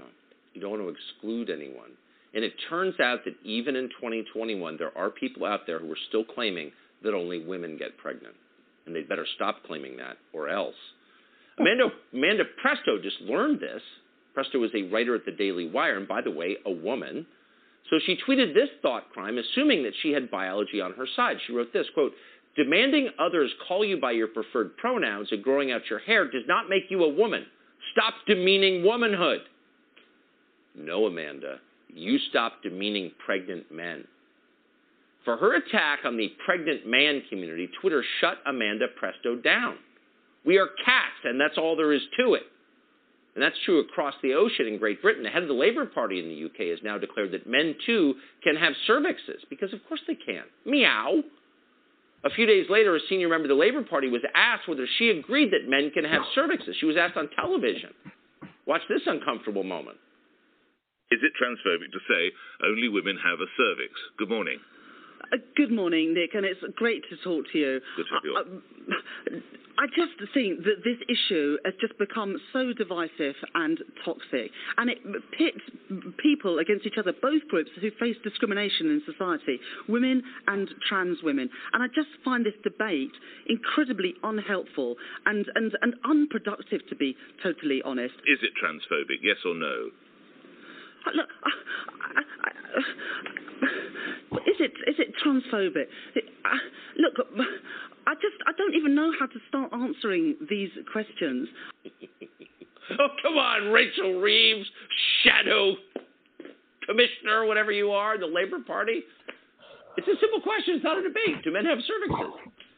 [0.54, 1.92] You don't want to exclude anyone.
[2.34, 6.04] And it turns out that even in 2021, there are people out there who are
[6.10, 6.74] still claiming
[7.04, 8.36] that only women get pregnant.
[8.86, 10.76] And they'd better stop claiming that or else.
[11.60, 13.82] Amanda, Amanda Presto just learned this.
[14.34, 17.26] Presto was a writer at the Daily Wire, and by the way, a woman.
[17.90, 21.38] So she tweeted this thought crime, assuming that she had biology on her side.
[21.46, 22.14] She wrote this quote,
[22.56, 26.70] demanding others call you by your preferred pronouns and growing out your hair does not
[26.70, 27.46] make you a woman.
[27.94, 29.42] Stop demeaning womanhood.
[30.76, 34.06] No, Amanda, you stop demeaning pregnant men.
[35.26, 39.78] For her attack on the pregnant man community, Twitter shut Amanda Presto down.
[40.46, 42.44] We are cats, and that's all there is to it.
[43.36, 45.24] And that's true across the ocean in Great Britain.
[45.24, 48.16] The head of the Labour Party in the UK has now declared that men, too,
[48.44, 50.44] can have cervixes, because of course they can.
[50.66, 51.22] Meow.
[52.26, 55.12] A few days later, a senior member of the Labour Party was asked whether she
[55.12, 56.74] agreed that men can have cervixes.
[56.80, 57.92] She was asked on television.
[58.66, 59.98] Watch this uncomfortable moment.
[61.12, 62.32] Is it transphobic to say
[62.66, 63.94] only women have a cervix?
[64.18, 64.60] Good morning.
[65.32, 67.82] Uh, good morning, Nick, and it's great to talk to you.
[67.96, 68.62] Good to have you on.
[69.78, 74.90] I, I just think that this issue has just become so divisive and toxic, and
[74.90, 74.98] it
[75.38, 75.62] pits
[76.18, 81.50] people against each other, both groups who face discrimination in society, women and trans women.
[81.74, 83.12] And I just find this debate
[83.48, 88.16] incredibly unhelpful and, and, and unproductive, to be totally honest.
[88.26, 89.92] Is it transphobic, yes or no?
[91.16, 91.52] Look, I,
[92.16, 95.88] I, I, uh, is it is it transphobic?
[96.98, 97.14] look,
[98.08, 101.48] I just I don't even know how to start answering these questions.
[103.00, 104.68] oh come on, Rachel Reeves,
[105.24, 105.76] shadow
[106.88, 109.04] commissioner, whatever you are, the Labor Party.
[109.98, 110.76] It's a simple question.
[110.76, 111.44] It's not a debate.
[111.44, 112.32] Do men have cervixes?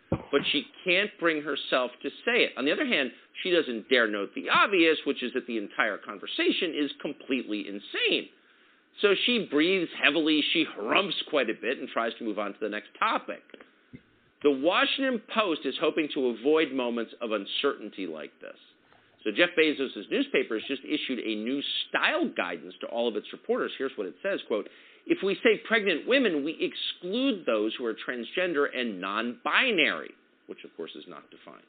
[0.09, 2.51] But she can't bring herself to say it.
[2.57, 3.11] On the other hand,
[3.43, 8.29] she doesn't dare note the obvious, which is that the entire conversation is completely insane.
[9.01, 12.59] So she breathes heavily, she harumphs quite a bit, and tries to move on to
[12.59, 13.41] the next topic.
[14.43, 18.57] The Washington Post is hoping to avoid moments of uncertainty like this.
[19.23, 23.27] So Jeff Bezos' newspaper has just issued a new style guidance to all of its
[23.33, 23.71] reporters.
[23.77, 24.69] Here's what it says, quote,
[25.09, 30.11] if we say pregnant women, we exclude those who are transgender and non-binary,
[30.45, 31.63] which of course is not defined.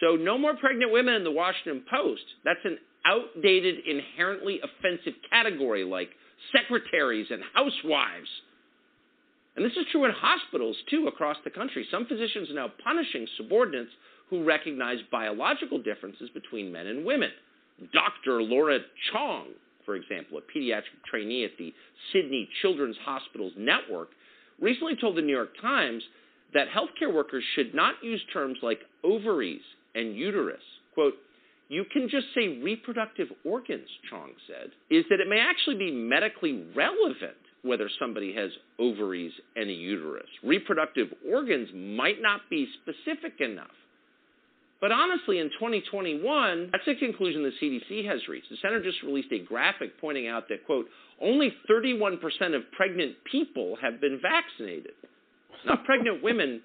[0.00, 2.24] So no more pregnant women in the Washington Post.
[2.44, 6.10] That's an outdated, inherently offensive category like
[6.52, 8.28] secretaries and housewives.
[9.54, 11.86] And this is true in hospitals too across the country.
[11.90, 13.92] Some physicians are now punishing subordinates
[14.28, 17.30] who recognize biological differences between men and women.
[17.92, 18.42] Dr.
[18.42, 18.80] Laura
[19.12, 19.46] Chong,
[19.86, 21.72] for example, a pediatric trainee at the
[22.12, 24.08] Sydney Children's Hospitals Network,
[24.60, 26.02] recently told the New York Times
[26.52, 29.62] that healthcare workers should not use terms like ovaries
[29.94, 30.62] and uterus.
[30.94, 31.14] Quote,
[31.68, 36.64] you can just say reproductive organs, Chong said, is that it may actually be medically
[36.74, 40.28] relevant whether somebody has ovaries and a uterus.
[40.44, 43.74] Reproductive organs might not be specific enough.
[44.80, 48.50] But honestly, in 2021, that's a conclusion the CDC has reached.
[48.50, 50.86] The center just released a graphic pointing out that, quote,
[51.20, 52.20] only 31%
[52.54, 54.92] of pregnant people have been vaccinated.
[55.64, 56.60] Not pregnant women,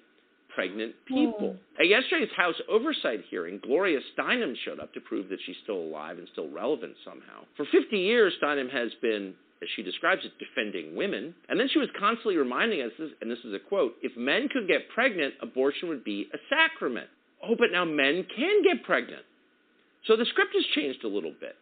[0.54, 1.56] pregnant people.
[1.56, 1.80] Hmm.
[1.80, 6.18] At yesterday's House Oversight hearing, Gloria Steinem showed up to prove that she's still alive
[6.18, 7.44] and still relevant somehow.
[7.56, 9.32] For 50 years, Steinem has been,
[9.62, 11.34] as she describes it, defending women.
[11.48, 12.92] And then she was constantly reminding us,
[13.22, 17.08] and this is a quote, if men could get pregnant, abortion would be a sacrament
[17.42, 19.22] oh, but now men can get pregnant.
[20.06, 21.56] So the script has changed a little bit.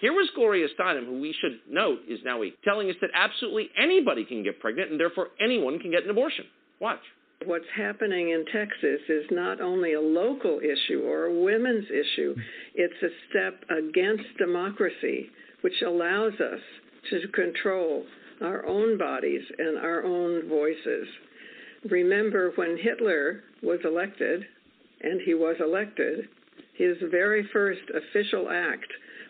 [0.00, 4.24] Here was Gloria Steinem, who we should note is now telling us that absolutely anybody
[4.24, 6.46] can get pregnant and therefore anyone can get an abortion.
[6.80, 7.00] Watch.
[7.44, 12.34] What's happening in Texas is not only a local issue or a women's issue,
[12.74, 15.30] it's a step against democracy,
[15.62, 16.60] which allows us
[17.10, 18.04] to control
[18.42, 21.08] our own bodies and our own voices.
[21.90, 24.44] Remember when Hitler was elected,
[25.02, 26.28] and he was elected,
[26.74, 28.86] his very first official act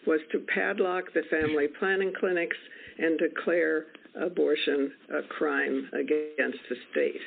[0.07, 2.57] was to padlock the family planning clinics
[2.99, 3.87] and declare
[4.21, 7.21] abortion a crime against the state.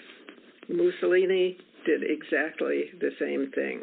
[0.70, 3.82] Mussolini did exactly the same thing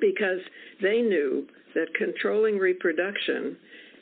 [0.00, 0.40] because
[0.82, 3.56] they knew that controlling reproduction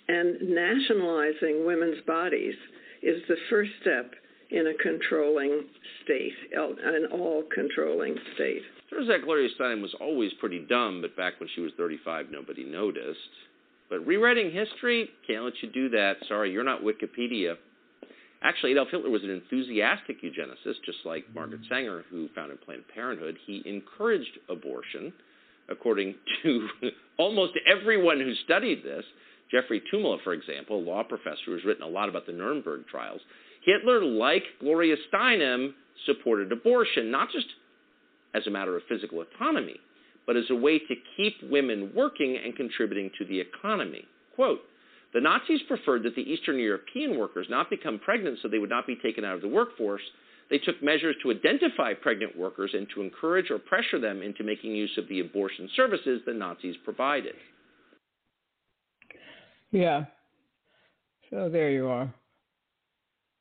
[0.08, 2.54] and nationalizing women's bodies
[3.02, 4.12] is the first step
[4.50, 5.64] in a controlling
[6.04, 8.62] state, an all controlling state.
[8.90, 12.64] Turns out Gloria Steinem was always pretty dumb, but back when she was 35, nobody
[12.64, 13.18] noticed.
[13.90, 16.16] But rewriting history, can't let you do that.
[16.28, 17.56] Sorry, you're not Wikipedia.
[18.42, 23.36] Actually, Adolf Hitler was an enthusiastic eugenicist, just like Margaret Sanger, who founded Planned Parenthood.
[23.46, 25.12] He encouraged abortion,
[25.68, 26.68] according to
[27.18, 29.04] almost everyone who studied this.
[29.50, 33.20] Jeffrey Tuomala, for example, a law professor who's written a lot about the Nuremberg trials.
[33.64, 35.72] Hitler, like Gloria Steinem,
[36.04, 37.46] supported abortion, not just
[38.36, 39.76] as a matter of physical autonomy,
[40.26, 44.04] but as a way to keep women working and contributing to the economy.
[44.34, 44.60] Quote,
[45.14, 48.86] the Nazis preferred that the Eastern European workers not become pregnant so they would not
[48.86, 50.02] be taken out of the workforce.
[50.50, 54.72] They took measures to identify pregnant workers and to encourage or pressure them into making
[54.72, 57.34] use of the abortion services the Nazis provided.
[59.70, 60.04] Yeah.
[61.30, 62.12] So there you are.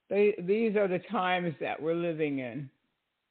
[0.09, 2.69] They, these are the times that we're living in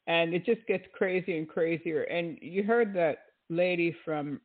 [0.06, 2.02] and it just gets crazier and crazier.
[2.02, 4.40] And you heard that lady from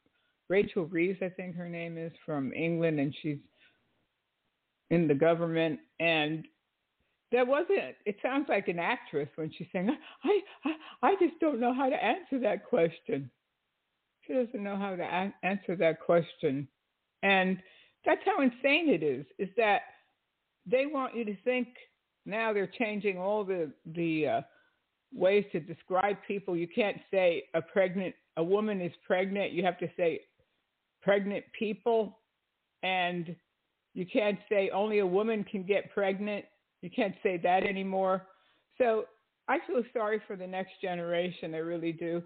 [0.48, 3.38] Rachel Reeves, I think her name is, from England, and she's
[4.90, 5.80] in the government.
[6.00, 6.46] And
[7.32, 7.96] that wasn't.
[8.06, 9.90] It sounds like an actress when she's saying,
[10.24, 13.30] "I, I, I just don't know how to answer that question."
[14.26, 16.68] She doesn't know how to a- answer that question,
[17.22, 17.62] and
[18.06, 19.26] that's how insane it is.
[19.38, 19.82] Is that
[20.66, 21.68] they want you to think
[22.26, 24.42] now they're changing all the the uh,
[25.14, 26.56] ways to describe people.
[26.56, 29.52] You can't say a pregnant a woman is pregnant.
[29.52, 30.22] You have to say
[31.02, 32.20] pregnant people,
[32.84, 33.36] and
[33.94, 36.46] you can't say only a woman can get pregnant.
[36.82, 38.28] You can't say that anymore.
[38.78, 39.06] So
[39.50, 41.54] I feel sorry for the next generation.
[41.54, 42.24] I really do.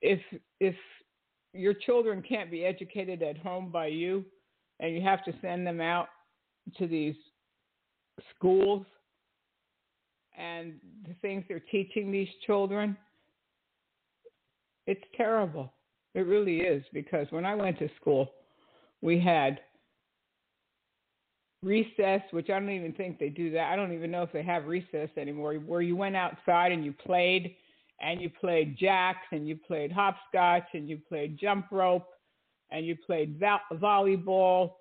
[0.00, 0.20] If
[0.60, 0.74] if
[1.52, 4.24] your children can't be educated at home by you,
[4.80, 6.08] and you have to send them out
[6.78, 7.16] to these
[8.34, 8.86] schools
[10.36, 10.74] and
[11.06, 12.96] the things they're teaching these children.
[14.86, 15.72] It's terrible.
[16.14, 18.32] It really is because when I went to school,
[19.00, 19.60] we had
[21.62, 23.72] recess, which I don't even think they do that.
[23.72, 26.92] I don't even know if they have recess anymore, where you went outside and you
[26.92, 27.56] played
[28.00, 32.08] and you played jacks and you played hopscotch and you played jump rope
[32.70, 34.72] and you played vo- volleyball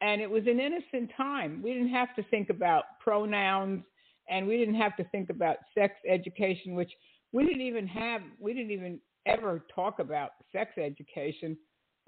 [0.00, 1.60] and it was an innocent time.
[1.62, 3.82] We didn't have to think about pronouns
[4.30, 6.90] and we didn't have to think about sex education, which
[7.32, 8.22] we didn't even have.
[8.38, 11.56] We didn't even ever talk about sex education.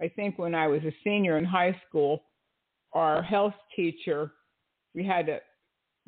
[0.01, 2.23] I think when I was a senior in high school,
[2.93, 4.33] our health teacher,
[4.95, 5.41] we had a,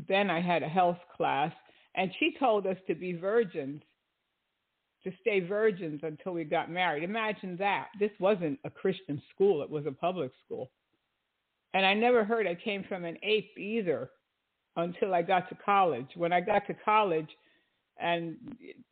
[0.08, 1.52] then I had a health class,
[1.94, 3.82] and she told us to be virgins,
[5.04, 7.02] to stay virgins until we got married.
[7.02, 7.88] Imagine that.
[8.00, 10.70] This wasn't a Christian school, it was a public school.
[11.74, 14.10] And I never heard I came from an ape either
[14.76, 16.08] until I got to college.
[16.16, 17.28] When I got to college,
[18.00, 18.36] and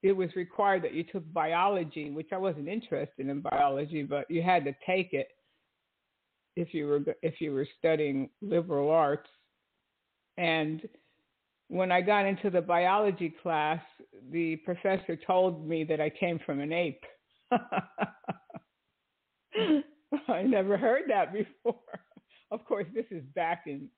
[0.02, 4.42] it was required that you took biology, which I wasn't interested in biology, but you
[4.42, 5.28] had to take it
[6.54, 9.28] if you were if you were studying liberal arts.
[10.38, 10.88] And
[11.68, 13.80] when I got into the biology class,
[14.30, 17.02] the professor told me that I came from an ape.
[20.28, 21.80] I never heard that before.
[22.50, 23.88] Of course, this is back in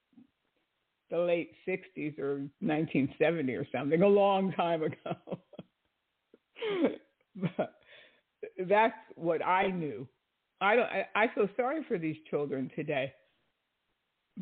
[1.15, 5.39] the late 60s or 1970 or something, a long time ago.
[7.37, 7.75] but
[8.69, 10.09] that's what I knew.
[10.61, 10.87] I don't.
[10.87, 13.13] I, I feel sorry for these children today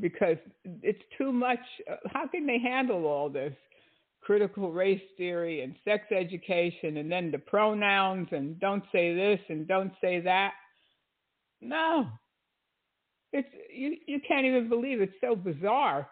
[0.00, 0.38] because
[0.82, 1.58] it's too much.
[2.06, 3.54] How can they handle all this
[4.22, 9.68] critical race theory and sex education, and then the pronouns and don't say this and
[9.68, 10.52] don't say that?
[11.60, 12.08] No,
[13.32, 13.96] it's you.
[14.06, 16.08] You can't even believe it's so bizarre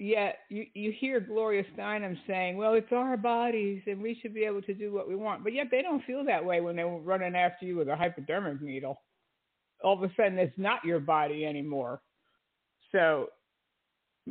[0.00, 4.44] yet you, you hear Gloria Steinem saying, well, it's our bodies and we should be
[4.44, 5.44] able to do what we want.
[5.44, 8.62] But yet they don't feel that way when they're running after you with a hypodermic
[8.62, 9.00] needle.
[9.84, 12.00] All of a sudden, it's not your body anymore.
[12.92, 13.28] So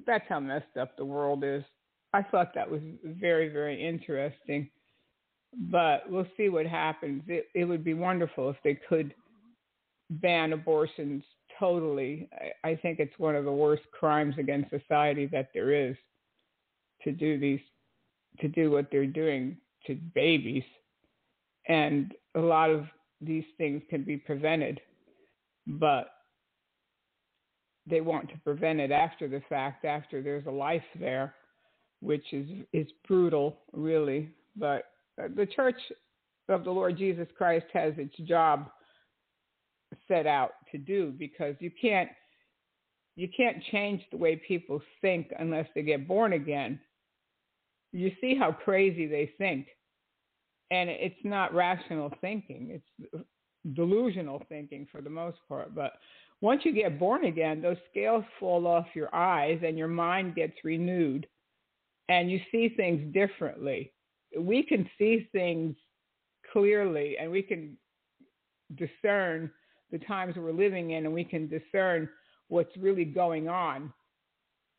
[0.05, 1.63] that's how messed up the world is.
[2.13, 4.69] I thought that was very, very interesting.
[5.71, 7.23] But we'll see what happens.
[7.27, 9.13] It, it would be wonderful if they could
[10.09, 11.23] ban abortions
[11.59, 12.29] totally.
[12.63, 15.95] I, I think it's one of the worst crimes against society that there is
[17.03, 17.59] to do these,
[18.39, 19.57] to do what they're doing
[19.87, 20.63] to babies,
[21.67, 22.85] and a lot of
[23.21, 24.79] these things can be prevented,
[25.67, 26.11] but
[27.89, 31.33] they want to prevent it after the fact, after there's a life there,
[32.01, 34.29] which is is brutal, really.
[34.55, 34.91] But
[35.21, 35.79] uh, the Church
[36.49, 38.69] of the Lord Jesus Christ has its job
[40.07, 42.09] set out to do because you can't
[43.15, 46.79] you can't change the way people think unless they get born again.
[47.91, 49.67] You see how crazy they think.
[50.71, 52.79] And it's not rational thinking.
[52.79, 53.25] It's
[53.73, 55.75] delusional thinking for the most part.
[55.75, 55.93] But
[56.39, 60.53] once you get born again, those scales fall off your eyes and your mind gets
[60.63, 61.27] renewed
[62.07, 63.91] and you see things differently.
[64.37, 65.75] We can see things
[66.53, 67.77] clearly and we can
[68.75, 69.51] discern
[69.91, 72.09] the times we're living in and we can discern
[72.47, 73.91] what's really going on.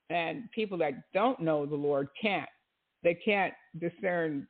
[0.08, 2.48] And people that don't know the Lord can't.
[3.02, 4.46] They can't discern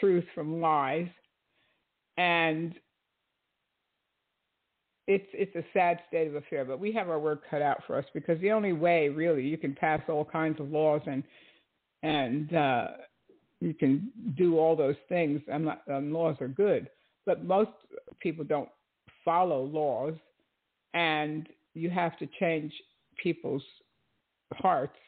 [0.00, 1.08] truth from lies.
[2.16, 2.74] And
[5.08, 7.96] it's it's a sad state of affair, but we have our work cut out for
[7.96, 11.24] us because the only way really you can pass all kinds of laws and
[12.04, 12.86] and uh,
[13.60, 15.40] you can do all those things.
[15.52, 16.88] I'm not, um, laws are good,
[17.26, 17.70] but most
[18.20, 18.68] people don't
[19.24, 20.14] follow laws
[20.94, 22.72] and you have to change
[23.22, 23.62] people's
[24.54, 24.98] hearts.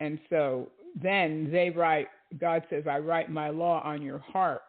[0.00, 0.70] And so
[1.00, 2.08] then they write,
[2.38, 4.62] God says, I write my law on your heart.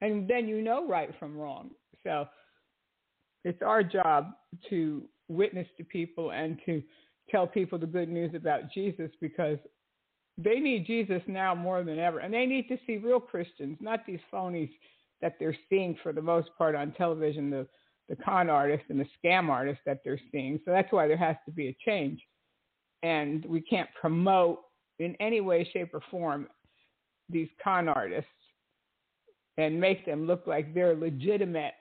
[0.00, 1.70] And then you know right from wrong.
[2.04, 2.26] So
[3.44, 4.32] it's our job
[4.70, 6.82] to witness to people and to
[7.30, 9.58] tell people the good news about Jesus because
[10.36, 12.18] they need Jesus now more than ever.
[12.20, 14.70] And they need to see real Christians, not these phonies
[15.20, 17.66] that they're seeing for the most part on television, the
[18.10, 20.60] the con artist and the scam artist that they're seeing.
[20.64, 22.20] So that's why there has to be a change.
[23.02, 24.58] And we can't promote
[24.98, 26.48] in any way, shape, or form
[27.30, 28.28] these con artists
[29.56, 31.74] and make them look like they're legitimate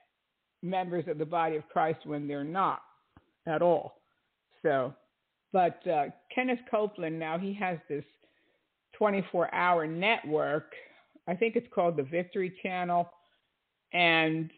[0.61, 2.81] members of the body of Christ when they're not
[3.47, 3.95] at all.
[4.61, 4.93] So,
[5.51, 8.03] but uh, Kenneth Copeland now he has this
[8.97, 10.73] 24 hour network.
[11.27, 13.09] I think it's called the Victory Channel.
[13.93, 14.51] And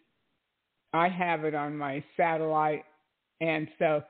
[0.93, 2.83] I have it on my satellite.
[3.39, 4.03] And so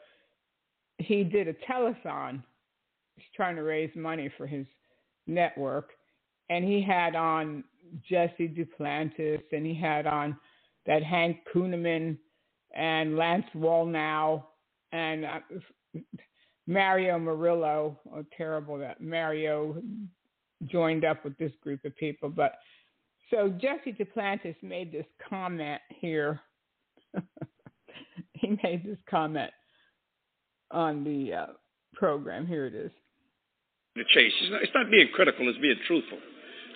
[0.98, 2.44] he did a telethon
[3.22, 4.66] He's trying to raise money for his
[5.28, 5.92] network,
[6.50, 7.64] and he had on
[8.10, 10.36] Jesse Duplantis, and he had on
[10.88, 12.18] that Hank Kunneman
[12.76, 14.44] and Lance Wallnau
[14.92, 15.40] and uh,
[16.66, 18.00] Mario Murillo.
[18.12, 19.82] Oh, terrible that Mario
[20.66, 22.30] joined up with this group of people.
[22.30, 22.54] But
[23.30, 26.40] so Jesse Duplantis made this comment here.
[28.34, 29.52] he made this comment
[30.72, 31.46] on the uh,
[31.94, 32.48] program.
[32.48, 32.92] Here it is.
[33.96, 34.32] The chase.
[34.42, 36.18] It's not, it's not being critical, it's being truthful.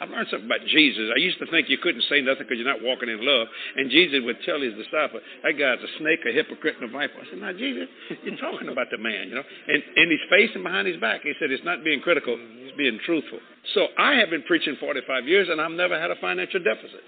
[0.02, 1.08] I've learned something about Jesus.
[1.16, 3.48] I used to think you couldn't say nothing because you're not walking in love.
[3.76, 7.16] And Jesus would tell his disciple, that guy's a snake, a hypocrite, and a viper.
[7.16, 7.88] I said, now, Jesus,
[8.24, 9.48] you're talking about the man, you know.
[9.68, 12.76] And in his face and behind his back, he said, it's not being critical, it's
[12.76, 13.40] being truthful.
[13.74, 17.04] So I have been preaching 45 years, and I've never had a financial deficit.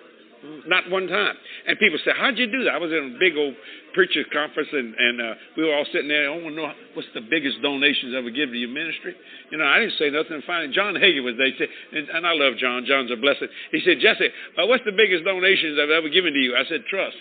[0.67, 1.35] Not one time.
[1.67, 2.75] And people say, How'd you do that?
[2.75, 3.55] I was in a big old
[3.93, 6.29] preacher's conference and, and uh, we were all sitting there.
[6.29, 9.15] I want to know what's the biggest donations I ever given to your ministry.
[9.51, 10.41] You know, I didn't say nothing.
[10.45, 11.49] Finally, John Hagee was there.
[11.57, 12.85] Said, and, and I love John.
[12.85, 13.47] John's a blessing.
[13.71, 16.55] He said, Jesse, uh, what's the biggest donations I've ever given to you?
[16.55, 17.17] I said, Trust.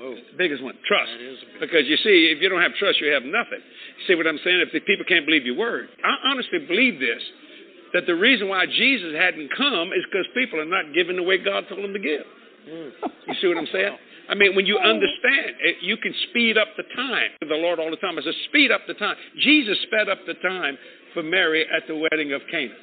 [0.00, 0.16] Whoa.
[0.38, 1.12] biggest one, trust.
[1.60, 3.60] Because you see, if you don't have trust, you have nothing.
[3.60, 4.64] You see what I'm saying?
[4.64, 5.88] If the people can't believe your word.
[6.00, 7.20] I honestly believe this
[7.92, 11.38] that the reason why Jesus hadn't come is because people are not giving the way
[11.38, 12.22] God told them to give.
[12.68, 12.90] Mm.
[13.26, 13.96] You see what I'm saying?
[14.28, 17.30] I mean, when you understand, it, you can speed up the time.
[17.40, 19.16] The Lord all the time I says, speed up the time.
[19.40, 20.78] Jesus sped up the time
[21.14, 22.74] for Mary at the wedding of Cana.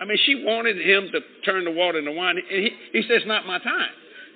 [0.00, 2.36] I mean, she wanted him to turn the water into wine.
[2.48, 3.92] He, he says, not my time.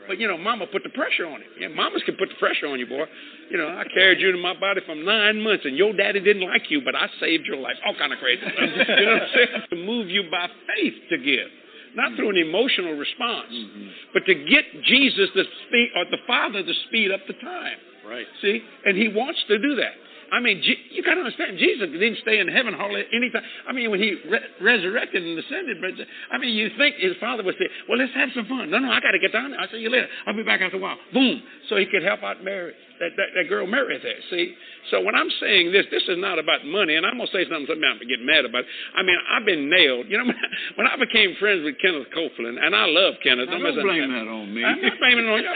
[0.07, 1.51] But you know, Mama put the pressure on him.
[1.59, 3.05] Yeah, mamas can put the pressure on you, boy.
[3.51, 6.43] You know, I carried you in my body for nine months, and your daddy didn't
[6.43, 7.77] like you, but I saved your life.
[7.87, 9.49] All kind of crazy you know what I'm saying?
[9.71, 11.49] To move you by faith to give,
[11.95, 13.89] not through an emotional response, mm-hmm.
[14.13, 17.79] but to get Jesus to speed or the Father to speed up the time.
[18.07, 18.27] Right.
[18.43, 19.93] See, and He wants to do that.
[20.33, 23.43] I mean, you got to understand, Jesus didn't stay in heaven hardly any time.
[23.69, 25.93] I mean, when he re- resurrected and ascended, but
[26.33, 28.71] I mean, you think his father would say, well, let's have some fun.
[28.71, 29.61] No, no, I got to get down there.
[29.61, 30.09] I'll see you later.
[30.27, 30.97] I'll be back after a while.
[31.13, 31.43] Boom.
[31.69, 34.21] So he could help out Mary that, that, that girl married there.
[34.31, 34.55] See?
[34.91, 37.45] So when I'm saying this, this is not about money, and I'm going to say
[37.49, 38.65] something, something I'm going to get mad about.
[38.95, 40.07] I mean, I've been nailed.
[40.09, 40.29] You know,
[40.77, 43.49] when I became friends with Kenneth Copeland, and I love Kenneth.
[43.49, 44.65] Now, don't blame that on me.
[44.69, 45.55] I'm not blaming it on you.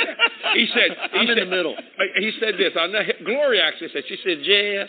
[0.57, 1.77] He said, he I'm said, in the middle.
[1.77, 2.73] Uh, he said this.
[2.75, 4.89] I know, Gloria actually said, she said, Jess,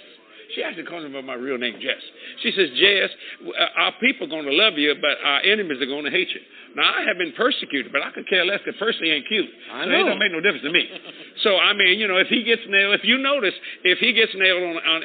[0.55, 2.01] she actually calls me by my real name, Jess.
[2.41, 3.09] She says, Jess,
[3.45, 6.29] uh, our people are going to love you, but our enemies are going to hate
[6.29, 6.41] you.
[6.75, 9.49] Now, I have been persecuted, but I could care less because Percy ain't cute.
[9.71, 10.01] I so know.
[10.01, 10.89] it don't make no difference to me.
[11.43, 14.33] so, I mean, you know, if he gets nailed, if you notice, if he gets
[14.35, 15.01] nailed on, on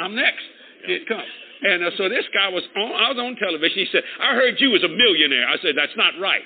[0.00, 0.42] I'm next.
[0.86, 1.26] It comes.
[1.62, 3.78] And uh, so this guy was on, I was on television.
[3.78, 5.48] He said, I heard you was a millionaire.
[5.48, 6.42] I said, that's not right.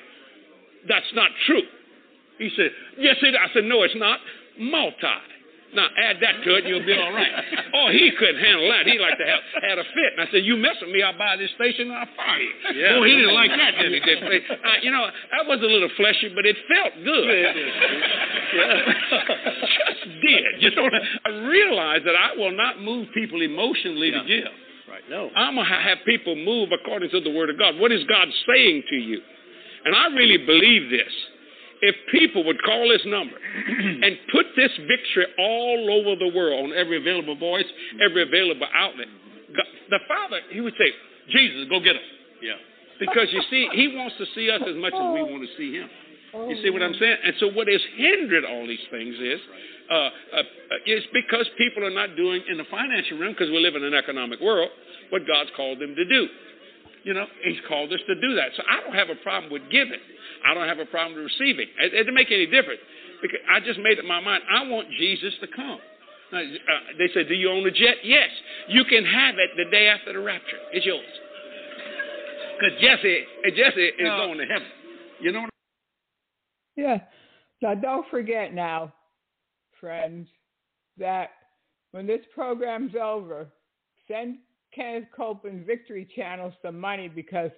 [0.88, 1.62] That's not true.
[2.38, 4.20] He said, yes, it, I said, no, it's not.
[4.58, 5.06] Multi.
[5.74, 7.32] Now add that to it, and you'll be all right.
[7.74, 8.84] oh, he couldn't handle that.
[8.86, 10.12] He like to have had a fit.
[10.16, 12.52] And I said, "You mess with me, I'll buy this station and I'll fire you."
[12.76, 12.96] Yeah.
[13.00, 14.00] Oh, he didn't like that, did he?
[14.00, 17.24] Did uh, you know, I was a little fleshy, but it felt good.
[18.54, 18.76] yeah.
[19.64, 20.44] Just did.
[20.60, 20.88] You know,
[21.24, 24.22] I realized that I will not move people emotionally Yeah.
[24.22, 24.52] to give.
[24.90, 25.02] Right.
[25.08, 25.30] No.
[25.34, 27.78] I'm gonna have people move according to the word of God.
[27.78, 29.20] What is God saying to you?
[29.84, 31.12] And I really believe this.
[31.82, 33.34] If people would call this number
[34.06, 37.66] and put this victory all over the world on every available voice,
[37.98, 39.08] every available outlet,
[39.50, 40.94] God, the Father, He would say,
[41.30, 42.08] Jesus, go get them.
[42.40, 42.54] Yeah.
[43.00, 45.74] Because you see, He wants to see us as much as we want to see
[45.74, 45.90] Him.
[46.32, 47.16] You see what I'm saying?
[47.24, 49.40] And so, what has hindered all these things is,
[49.90, 50.42] uh, uh,
[50.86, 53.92] it's because people are not doing in the financial realm because we live in an
[53.92, 54.70] economic world
[55.12, 56.26] what God's called them to do.
[57.04, 58.50] You know, He's called us to do that.
[58.56, 60.00] So I don't have a problem with giving.
[60.46, 61.66] I don't have a problem with receiving.
[61.80, 62.80] It, it doesn't make any difference
[63.20, 64.42] because I just made up my mind.
[64.50, 65.78] I want Jesus to come.
[66.32, 68.30] Now, uh, they said, "Do you own a jet?" Yes.
[68.68, 70.58] You can have it the day after the rapture.
[70.72, 71.04] It's yours.
[72.58, 73.24] Because Jesse,
[73.56, 74.68] Jesse is going to heaven.
[75.20, 75.50] You know what
[76.76, 76.98] Yeah.
[77.60, 78.92] Now, don't forget now,
[79.80, 80.28] friends,
[80.98, 81.30] that
[81.92, 83.46] when this program's over,
[84.08, 84.38] send
[84.74, 87.50] Kenneth Copeland Victory Channel some money because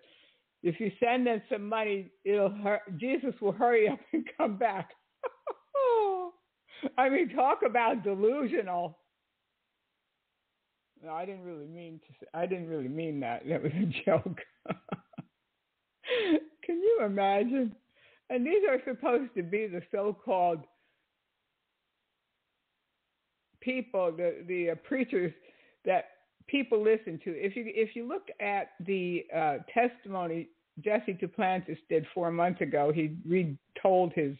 [0.63, 4.91] if you send them some money, it'll hur- Jesus will hurry up and come back.
[6.99, 8.99] I mean, talk about delusional.
[11.03, 12.39] No, I didn't really mean to.
[12.39, 13.47] I didn't really mean that.
[13.47, 14.41] That was a joke.
[16.65, 17.75] Can you imagine?
[18.31, 20.61] And these are supposed to be the so-called
[23.61, 25.33] people, the the uh, preachers
[25.85, 26.14] that
[26.49, 27.31] people listen to.
[27.31, 30.49] If you if you look at the uh, testimony
[30.81, 34.37] Jesse Duplantis did four months ago, he retold his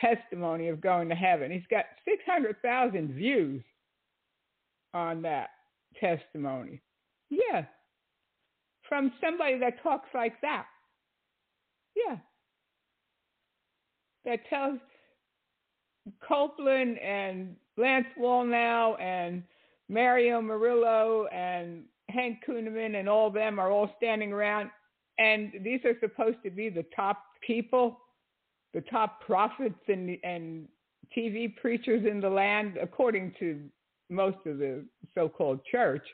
[0.00, 1.50] testimony of going to heaven.
[1.50, 3.62] He's got six hundred thousand views
[4.94, 5.50] on that
[6.00, 6.80] testimony.
[7.30, 7.64] Yeah,
[8.88, 10.66] from somebody that talks like that.
[11.94, 12.16] Yeah.
[14.24, 14.78] That tells
[16.26, 19.42] Copeland and Lance Wallnau and
[19.88, 24.70] Mario Murillo and Hank Kunneman and all of them are all standing around,
[25.18, 27.98] and these are supposed to be the top people,
[28.74, 30.68] the top prophets and and
[31.16, 33.60] TV preachers in the land, according to
[34.10, 34.84] most of the
[35.14, 36.06] so-called church.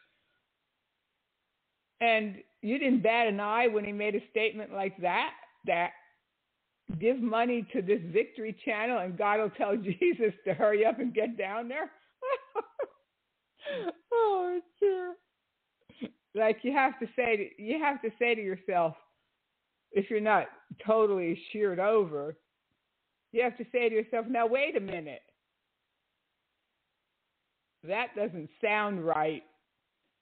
[2.00, 5.32] And you didn't bat an eye when he made a statement like that.
[5.66, 5.90] That
[7.00, 11.14] give money to this Victory Channel, and God will tell Jesus to hurry up and
[11.14, 11.90] get down there.
[14.12, 15.14] oh, dear.
[16.34, 18.94] Like you have to say to, you have to say to yourself
[19.92, 20.46] if you're not
[20.84, 22.36] totally sheared over
[23.34, 25.22] you have to say to yourself now wait a minute.
[27.82, 29.42] That doesn't sound right.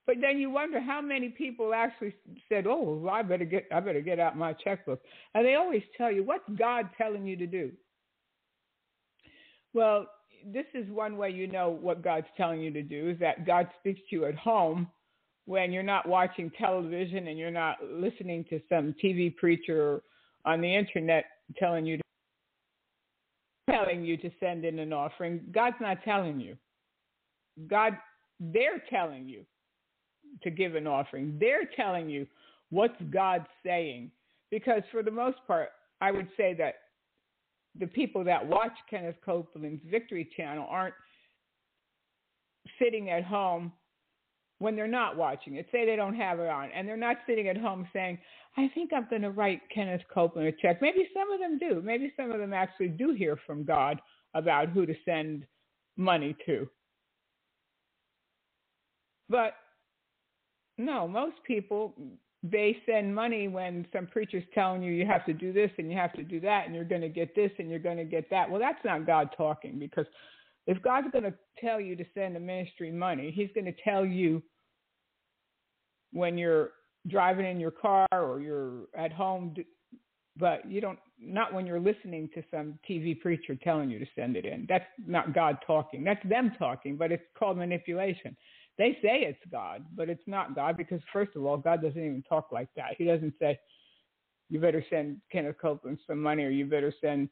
[0.06, 2.14] But then you wonder how many people actually
[2.48, 5.02] said oh well, i better get i better get out my checkbook.
[5.34, 7.70] And they always tell you what's god telling you to do?
[9.74, 10.06] Well
[10.46, 13.68] this is one way you know what god's telling you to do is that god
[13.80, 14.88] speaks to you at home
[15.46, 20.02] when you're not watching television and you're not listening to some TV preacher
[20.44, 21.24] on the internet
[21.58, 22.02] telling you to,
[23.70, 25.40] telling you to send in an offering.
[25.52, 26.56] God's not telling you.
[27.68, 27.96] God,
[28.40, 29.44] they're telling you
[30.42, 31.36] to give an offering.
[31.38, 32.26] They're telling you
[32.70, 34.10] what's God saying.
[34.50, 35.70] Because for the most part,
[36.00, 36.74] I would say that
[37.78, 40.94] the people that watch Kenneth Copeland's Victory Channel aren't
[42.78, 43.72] sitting at home
[44.58, 45.66] when they're not watching it.
[45.72, 48.18] Say they don't have it on, and they're not sitting at home saying,
[48.56, 51.80] "I think I'm going to write Kenneth Copeland a check." Maybe some of them do.
[51.82, 54.00] Maybe some of them actually do hear from God
[54.34, 55.46] about who to send
[55.96, 56.68] money to.
[59.28, 59.56] But
[60.78, 61.94] no, most people
[62.42, 65.96] they send money when some preacher's telling you you have to do this and you
[65.96, 68.28] have to do that and you're going to get this and you're going to get
[68.30, 68.50] that.
[68.50, 70.06] Well, that's not God talking because
[70.66, 74.04] if God's going to tell you to send a ministry money, He's going to tell
[74.04, 74.42] you
[76.12, 76.70] when you're
[77.08, 79.54] driving in your car or you're at home,
[80.36, 84.36] but you don't not when you're listening to some TV preacher telling you to send
[84.36, 84.66] it in.
[84.68, 86.02] That's not God talking.
[86.02, 88.36] That's them talking, but it's called manipulation.
[88.78, 92.24] They say it's God, but it's not God because first of all, God doesn't even
[92.28, 92.94] talk like that.
[92.96, 93.58] He doesn't say
[94.48, 97.28] you better send Kenneth Copeland some money or you better send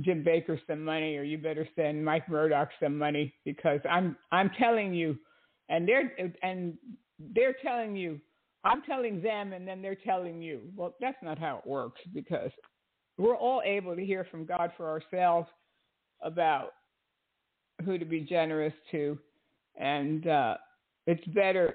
[0.00, 4.50] Jim Bakker some money or you better send Mike Murdock some money because I'm I'm
[4.58, 5.18] telling you
[5.68, 6.74] and they're and
[7.34, 8.20] they're telling you,
[8.64, 10.62] I'm telling them, and then they're telling you.
[10.76, 12.50] Well, that's not how it works because
[13.16, 15.48] we're all able to hear from God for ourselves
[16.22, 16.70] about
[17.84, 19.18] who to be generous to,
[19.78, 20.56] and uh,
[21.06, 21.74] it's better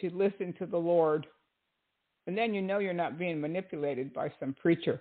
[0.00, 1.26] to listen to the Lord,
[2.26, 5.00] and then you know you're not being manipulated by some preacher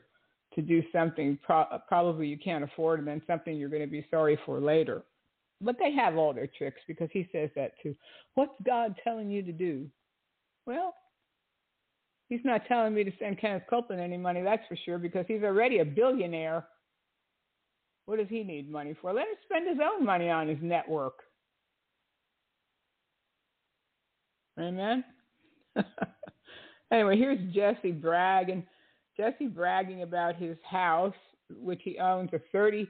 [0.55, 4.05] to do something pro- probably you can't afford, and then something you're going to be
[4.09, 5.03] sorry for later.
[5.61, 7.95] But they have all their tricks because he says that too.
[8.33, 9.85] What's God telling you to do?
[10.65, 10.95] Well,
[12.29, 15.43] he's not telling me to send Kenneth Copeland any money, that's for sure, because he's
[15.43, 16.65] already a billionaire.
[18.07, 19.13] What does he need money for?
[19.13, 21.13] Let him spend his own money on his network.
[24.62, 25.03] Amen.
[26.91, 28.66] anyway, here's Jesse bragging.
[29.18, 31.14] Jesse bragging about his house,
[31.49, 32.88] which he owns a 30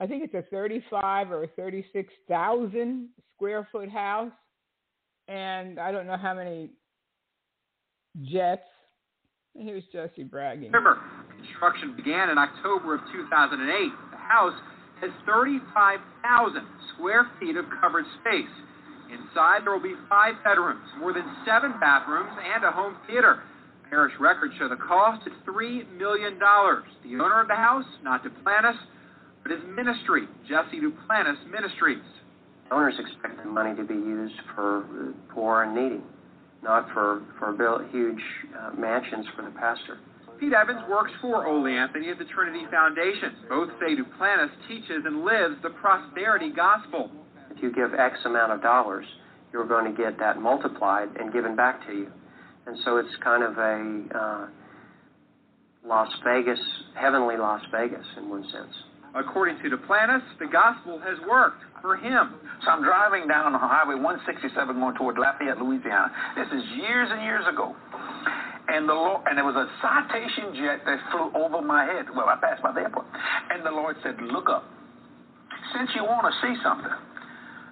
[0.00, 4.32] I think it's a 35 or 36,000 square foot house,
[5.28, 6.70] and I don't know how many
[8.22, 8.62] jets.
[9.54, 10.72] And here's Jesse bragging.
[10.72, 10.98] Remember,
[11.36, 13.92] construction began in October of 2008.
[14.10, 14.60] The house
[15.00, 18.50] has 35,000 square feet of covered space.
[19.10, 23.42] Inside, there will be five bedrooms, more than seven bathrooms, and a home theater.
[23.90, 26.38] Parish records show the cost is $3 million.
[26.38, 28.76] The owner of the house, not Duplantis,
[29.42, 32.02] but his ministry, Jesse Duplantis Ministries.
[32.72, 36.02] Owners expect the money to be used for poor and needy,
[36.62, 38.20] not for, for build huge
[38.58, 39.98] uh, mansions for the pastor.
[40.40, 43.36] Pete Evans works for Ole Anthony at the Trinity Foundation.
[43.48, 47.10] Both say Duplantis teaches and lives the prosperity gospel.
[47.64, 49.06] If you give X amount of dollars,
[49.50, 52.08] you're going to get that multiplied and given back to you.
[52.66, 54.46] And so it's kind of a uh,
[55.88, 56.60] Las Vegas,
[56.94, 58.68] heavenly Las Vegas in one sense.
[59.14, 62.34] According to Duplantis, the gospel has worked for him.
[62.64, 66.12] So I'm driving down Highway 167 going toward Lafayette, Louisiana.
[66.36, 67.74] This is years and years ago.
[68.68, 72.12] And the Lord, and there was a citation jet that flew over my head.
[72.14, 73.06] Well, I passed by the airport.
[73.48, 74.68] And the Lord said, Look up.
[75.72, 77.13] Since you want to see something.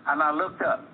[0.06, 0.88] And I looked up.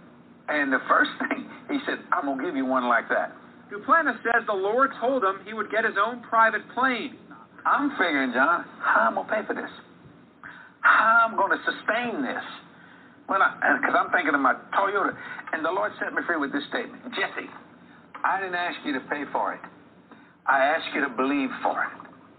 [0.49, 3.37] And the first thing he said, I'm going to give you one like that.
[3.71, 7.17] Duplantis says the Lord told him he would get his own private plane.
[7.67, 9.71] I'm figuring, John, how I'm going to pay for this?
[10.81, 12.45] How I'm going to sustain this?
[13.27, 15.13] When because I'm thinking of my Toyota.
[15.53, 17.05] And the Lord set me free with this statement.
[17.13, 17.45] Jesse,
[18.25, 19.61] I didn't ask you to pay for it.
[20.47, 21.93] I asked you to believe for it.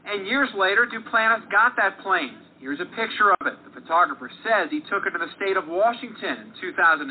[0.10, 2.42] And years later, Duplantis got that plane.
[2.58, 3.54] Here's a picture of it.
[3.90, 7.10] The photographer says he took it to the state of Washington in 2007.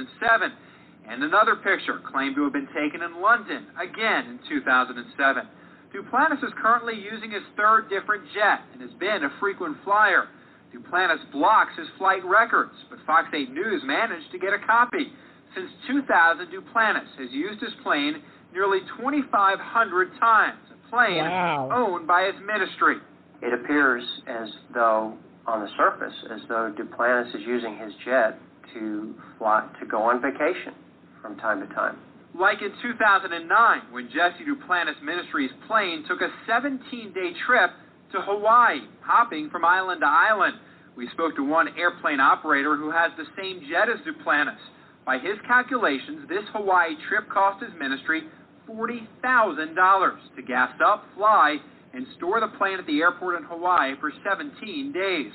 [1.11, 5.43] And another picture claimed to have been taken in London, again in 2007.
[5.91, 10.29] Duplantis is currently using his third different jet and has been a frequent flyer.
[10.72, 15.11] Duplantis blocks his flight records, but Fox 8 News managed to get a copy.
[15.57, 18.22] Since 2000, Duplantis has used his plane
[18.53, 21.70] nearly 2,500 times, a plane wow.
[21.74, 22.99] owned by his ministry.
[23.43, 25.14] It appears as though,
[25.49, 28.38] on the surface, as though Duplantis is using his jet
[28.74, 30.74] to fly to go on vacation
[31.22, 31.96] from time to time.
[32.38, 37.70] Like in 2009, when Jesse Duplantis Ministries plane took a 17-day trip
[38.12, 40.55] to Hawaii, hopping from island to island.
[40.96, 44.61] We spoke to one airplane operator who has the same jet as Duplantis.
[45.07, 48.24] By his calculations, this Hawaii trip cost his ministry
[48.68, 51.57] $40,000 to gas up, fly,
[51.95, 55.32] and store the plane at the airport in Hawaii for 17 days.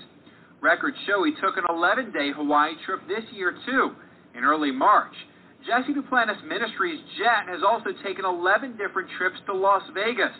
[0.62, 3.92] Records show he took an 11-day Hawaii trip this year, too,
[4.36, 5.14] in early March.
[5.66, 10.32] Jesse Duplantis Ministries jet has also taken 11 different trips to Las Vegas.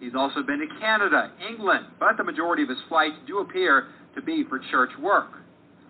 [0.00, 4.22] He's also been to Canada, England, but the majority of his flights do appear to
[4.22, 5.28] be for church work.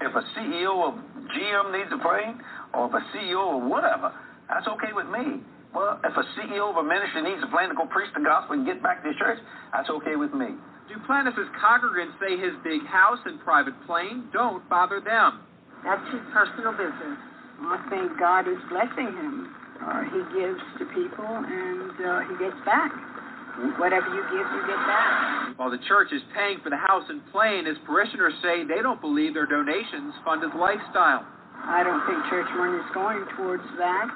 [0.01, 2.41] If a CEO of GM needs a plane,
[2.75, 4.13] or if a CEO of whatever,
[4.49, 5.43] that's okay with me.
[5.77, 8.57] Well, if a CEO of a ministry needs a plane to go preach the gospel
[8.57, 9.37] and get back to his church,
[9.77, 10.57] that's okay with me.
[10.89, 15.45] Duplantis' congregants say his big house and private plane don't bother them.
[15.85, 17.21] That's his personal business.
[17.61, 19.53] I think God is blessing him.
[19.77, 22.97] Uh, he gives to people and uh, he gets back.
[23.77, 25.61] Whatever you give, you get back.
[25.61, 29.01] While the church is paying for the house and plane, his parishioners say they don't
[29.05, 31.29] believe their donations fund his lifestyle.
[31.69, 34.09] I don't think church money is going towards that,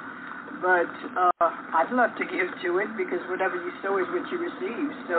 [0.60, 1.32] but uh,
[1.74, 4.88] I'd love to give to it because whatever you sow is what you receive.
[5.08, 5.18] So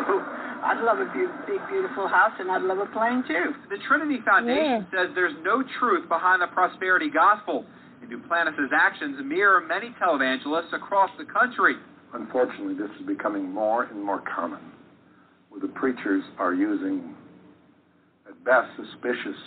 [0.63, 3.57] I'd love a be- big, beautiful house, and I'd love a plane too.
[3.69, 4.93] The Trinity Foundation yeah.
[4.93, 7.65] says there's no truth behind the prosperity gospel.
[8.01, 11.75] And Duplantis' actions mirror many televangelists across the country
[12.13, 14.59] unfortunately, this is becoming more and more common,
[15.49, 17.15] where the preachers are using,
[18.27, 19.39] at best, suspicious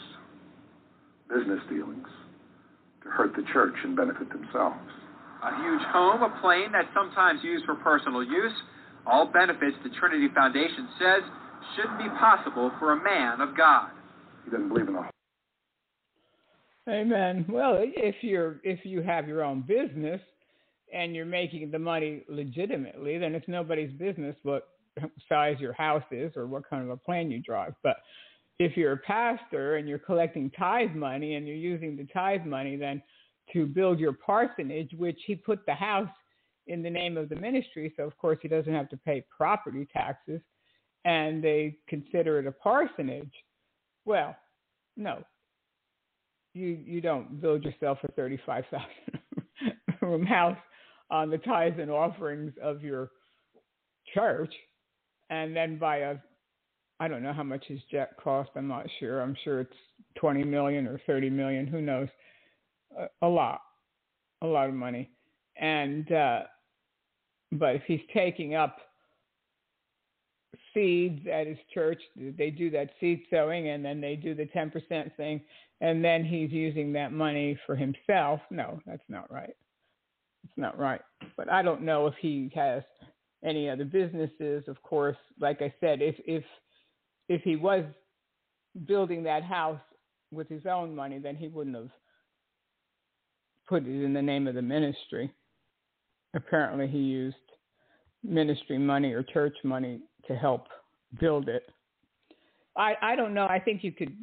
[1.28, 2.06] business dealings
[3.02, 4.78] to hurt the church and benefit themselves.
[5.44, 8.52] A huge home, a plane that's sometimes used for personal use,
[9.06, 11.22] all benefits the Trinity Foundation says
[11.76, 13.90] shouldn't be possible for a man of God.
[14.44, 15.10] He doesn't believe in a
[16.88, 17.46] Amen.
[17.48, 20.20] Well, if you're if you have your own business,
[20.94, 24.68] and you're making the money legitimately, then it's nobody's business what
[25.28, 27.74] size your house is or what kind of a plane you drive.
[27.82, 27.96] But
[28.60, 32.76] if you're a pastor and you're collecting tithe money and you're using the tithe money
[32.76, 33.02] then
[33.52, 36.08] to build your parsonage, which he put the house
[36.66, 39.86] in the name of the ministry, so of course he doesn't have to pay property
[39.92, 40.40] taxes,
[41.04, 43.32] and they consider it a parsonage.
[44.06, 44.34] Well,
[44.96, 45.22] no,
[46.54, 50.58] you you don't build yourself a thirty-five thousand room house
[51.10, 53.10] on the tithes and offerings of your
[54.14, 54.54] church,
[55.28, 56.16] and then buy a
[57.00, 58.50] I don't know how much his jet cost.
[58.56, 59.20] I'm not sure.
[59.20, 59.76] I'm sure it's
[60.16, 61.66] 20 million or 30 million.
[61.66, 62.08] Who knows?
[63.22, 63.60] A, lot,
[64.42, 65.10] a lot of money.
[65.56, 66.40] And uh,
[67.52, 68.78] but if he's taking up
[70.72, 75.16] seeds at his church, they do that seed sowing, and then they do the 10%
[75.16, 75.40] thing,
[75.80, 78.40] and then he's using that money for himself.
[78.50, 79.54] No, that's not right.
[80.44, 81.00] It's not right.
[81.36, 82.82] But I don't know if he has
[83.44, 84.64] any other businesses.
[84.68, 86.44] Of course, like I said, if if
[87.28, 87.84] if he was
[88.86, 89.80] building that house
[90.32, 91.90] with his own money, then he wouldn't have
[93.68, 95.32] put it in the name of the ministry.
[96.34, 97.36] Apparently, he used
[98.22, 100.66] ministry money or church money to help
[101.20, 101.64] build it.
[102.76, 103.46] I I don't know.
[103.46, 104.16] I think you could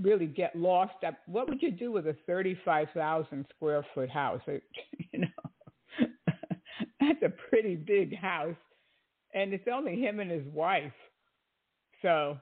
[0.00, 0.94] really get lost.
[1.26, 4.40] What would you do with a thirty-five thousand square foot house?
[5.12, 5.26] you know,
[7.00, 8.56] that's a pretty big house,
[9.32, 10.92] and it's only him and his wife.
[12.02, 12.36] So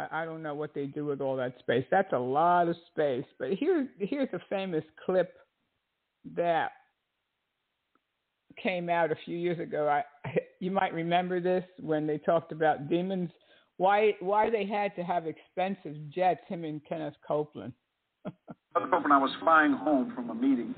[0.00, 1.84] I, I don't know what they do with all that space.
[1.90, 3.24] That's a lot of space.
[3.38, 5.34] But here's here's a famous clip
[6.36, 6.70] that
[8.62, 9.88] came out a few years ago.
[9.88, 10.04] I,
[10.60, 13.30] you might remember this when they talked about demons.
[13.76, 16.40] Why why they had to have expensive jets?
[16.48, 17.72] Him and Kenneth Copeland.
[18.74, 20.74] Copeland, I was flying home from a meeting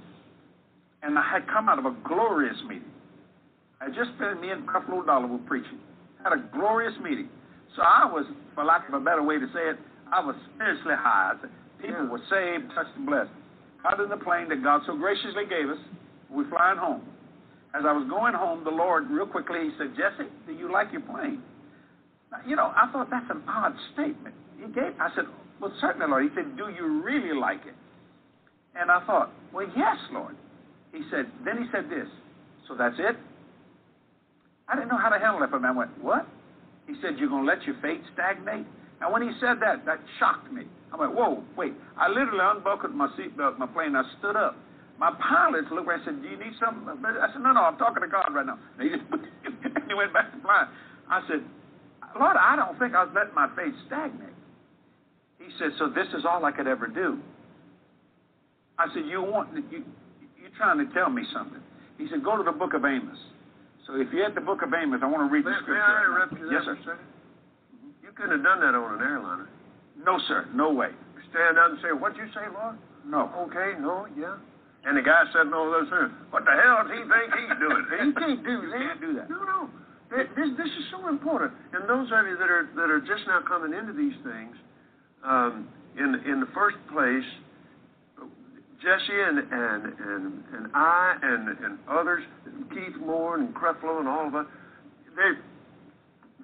[1.02, 2.88] And I had come out of a glorious meeting.
[3.80, 5.78] I just been, me and Creflo Dollar were preaching.
[6.22, 7.28] Had a glorious meeting.
[7.76, 9.78] So I was, for lack of a better way to say it,
[10.12, 11.32] I was spiritually high.
[11.80, 13.30] People were saved, touched, and blessed.
[13.84, 15.78] Out in the plane that God so graciously gave us,
[16.30, 17.02] we're flying home.
[17.74, 20.92] As I was going home, the Lord, real quickly, He said, Jesse, do you like
[20.92, 21.42] your plane?
[22.30, 24.34] Now, you know, I thought that's an odd statement.
[24.58, 25.24] He gave, I said,
[25.60, 26.24] well, certainly, Lord.
[26.24, 27.74] He said, do you really like it?
[28.74, 30.36] And I thought, well, yes, Lord.
[30.92, 32.08] He said, then he said this,
[32.68, 33.16] so that's it?
[34.68, 36.26] I didn't know how to handle it, but I went, what?
[36.92, 38.68] He said, you're going to let your faith stagnate?
[39.00, 40.68] And when he said that, that shocked me.
[40.92, 41.72] I went, whoa, wait.
[41.96, 44.56] I literally unbuckled my seatbelt, my plane, I stood up.
[45.00, 46.84] My pilots looked at me and said, do you need something?
[46.84, 48.58] I said, no, no, I'm talking to God right now.
[48.78, 50.68] And he, just, and he went back to flying.
[51.08, 51.40] I said,
[52.20, 54.36] Lord, I don't think I'll let my faith stagnate.
[55.40, 57.18] He said, so this is all I could ever do.
[58.78, 59.82] I said, you want, you,
[60.36, 61.60] you're trying to tell me something.
[61.96, 63.18] He said, go to the book of Amos.
[63.86, 65.74] So if you had the book of Amos, I want to read may, the scripture.
[65.74, 66.76] May I interrupt you Yes, sir.
[66.86, 67.06] second?
[68.02, 69.48] You couldn't have done that on an airliner.
[70.06, 70.46] No, sir.
[70.54, 70.90] No way.
[71.30, 72.76] Stand up and say, what'd you say, Lord?
[73.04, 73.26] No.
[73.50, 74.36] Okay, no, yeah.
[74.84, 77.82] And the guy sitting over there saying, what the hell does he think he's doing?
[78.06, 78.78] he can't do that.
[78.78, 79.26] can't do that.
[79.30, 79.60] No, no.
[80.14, 81.54] Th- This, this is so important.
[81.72, 84.54] And those of you that are, that are just now coming into these things,
[85.24, 85.66] um,
[85.98, 87.24] in, in the first place,
[88.82, 92.22] Jesse and, and, and, and I and, and others,
[92.70, 94.46] Keith Moore and Creflo and all of us,
[95.14, 95.38] they,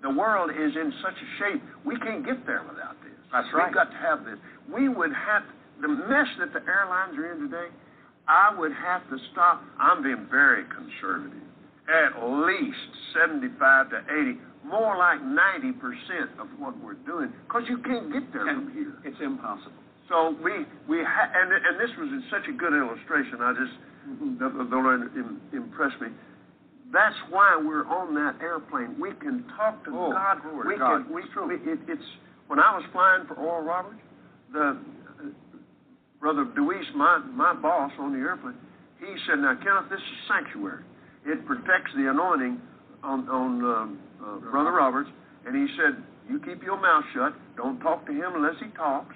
[0.03, 3.19] the world is in such a shape, we can't get there without this.
[3.33, 3.67] That's right.
[3.67, 4.39] We've got to have this.
[4.73, 5.43] We would have,
[5.83, 7.75] the mess that the airlines are in today,
[8.29, 9.63] I would have to stop.
[9.81, 11.43] I'm being very conservative.
[11.89, 18.13] At least 75 to 80, more like 90% of what we're doing, because you can't
[18.13, 18.95] get there from here.
[19.05, 19.73] It's impossible.
[20.09, 23.39] So we we ha- and and this was such a good illustration.
[23.41, 23.75] I just
[24.41, 26.09] the, the Lord im- impressed me.
[26.93, 28.97] That's why we're on that airplane.
[28.99, 30.41] We can talk to Oh, God.
[30.43, 31.05] glory we God.
[31.05, 31.13] can.
[31.15, 32.09] We, we it, it's
[32.47, 34.01] when I was flying for Oral Roberts,
[34.53, 35.29] the uh,
[36.21, 38.57] brother Deweese, my my boss on the airplane,
[38.99, 40.85] he said, "Now, Kenneth, this is sanctuary.
[41.27, 42.59] It protects the anointing
[43.03, 45.11] on on um, uh, Brother Roberts."
[45.45, 47.35] And he said, "You keep your mouth shut.
[47.59, 49.15] Don't talk to him unless he talks."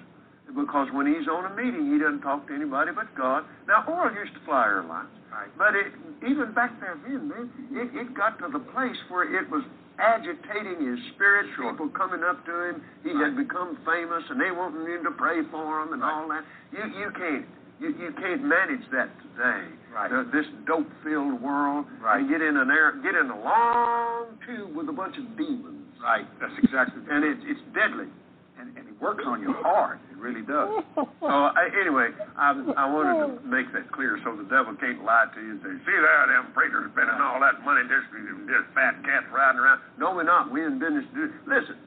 [0.55, 3.43] Because when he's on a meeting, he doesn't talk to anybody but God.
[3.67, 5.49] Now, Oral used to fly airlines, Right.
[5.57, 5.89] but it,
[6.29, 9.63] even back there then, man, it, it got to the place where it was
[9.97, 11.47] agitating his spirit.
[11.57, 15.41] People coming up to him, he had become famous, and they wanting him to pray
[15.51, 16.43] for him and all that.
[16.71, 17.45] You you can't
[17.79, 19.65] you, you can't manage that today.
[19.93, 20.09] Right.
[20.09, 21.85] The- this dope-filled world.
[22.01, 22.21] Right.
[22.21, 25.81] And get in an air, get in a long tube with a bunch of demons.
[26.01, 26.25] Right.
[26.39, 27.01] That's exactly.
[27.09, 28.05] And it's it's deadly.
[28.53, 29.97] And, and it works on you hard.
[30.13, 30.85] It really does.
[30.95, 35.25] So I, anyway, I, I wanted to make that clear so the devil can't lie
[35.33, 38.07] to you and say, "See there, them preachers spending all that money just
[38.45, 40.53] just fat cats riding around." No, we're not.
[40.53, 41.33] We're in business to do.
[41.49, 41.81] Listen,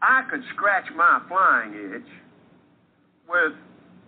[0.00, 2.10] I could scratch my flying itch
[3.28, 3.52] with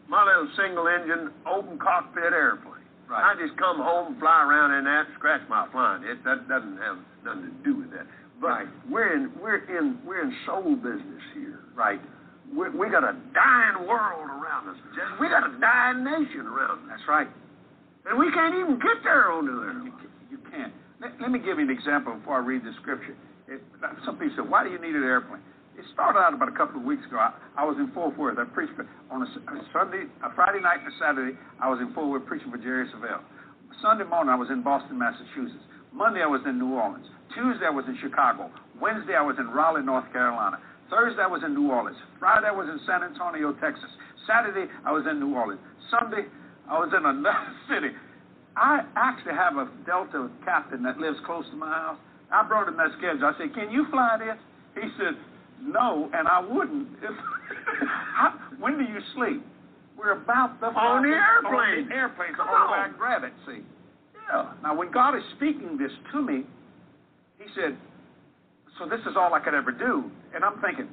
[0.08, 2.82] my little single-engine open cockpit airplane.
[3.06, 3.22] Right.
[3.22, 6.18] I just come home, fly around in that, scratch my flying itch.
[6.24, 8.06] That doesn't have nothing to do with that.
[8.40, 8.66] Right.
[8.88, 12.00] we're in we're in we're in soul business here Right.
[12.56, 14.76] we, we got a dying world around us.
[14.96, 16.84] Just, we got a dying nation around us.
[16.88, 17.28] That's right.
[18.08, 19.76] And we can't even get there onto there.
[20.30, 20.72] You can't.
[21.00, 23.14] Let, let me give you an example before I read the scripture.
[23.46, 23.60] It,
[24.04, 25.40] some people say, why do you need an airplane?
[25.78, 27.16] It started out about a couple of weeks ago.
[27.18, 28.38] I, I was in Fort Worth.
[28.38, 28.72] I preached
[29.10, 31.36] on a, a Sunday, a Friday night and a Saturday.
[31.60, 33.20] I was in Fort Worth preaching for Jerry Savelle.
[33.80, 35.64] Sunday morning, I was in Boston, Massachusetts.
[35.92, 37.06] Monday, I was in New Orleans.
[37.34, 38.50] Tuesday, I was in Chicago.
[38.80, 40.58] Wednesday, I was in Raleigh, North Carolina.
[40.90, 41.96] Thursday, I was in New Orleans.
[42.18, 43.90] Friday, I was in San Antonio, Texas.
[44.26, 45.60] Saturday, I was in New Orleans.
[45.90, 46.26] Sunday,
[46.68, 47.94] I was in another city.
[48.56, 51.98] I actually have a Delta captain that lives close to my house.
[52.32, 53.24] I brought him that schedule.
[53.26, 54.38] I said, "Can you fly this?"
[54.74, 55.14] He said,
[55.62, 56.88] "No," and I wouldn't.
[58.14, 59.42] How, when do you sleep?
[59.96, 61.88] We're about the On the On airplane.
[61.88, 62.30] the airplane.
[62.36, 62.90] So Come I on.
[62.90, 63.32] can grab it.
[63.46, 63.62] See.
[64.30, 64.52] Yeah.
[64.62, 66.46] Now, when God is speaking this to me,
[67.38, 67.76] He said,
[68.78, 70.88] "So this is all I could ever do," and I'm thinking.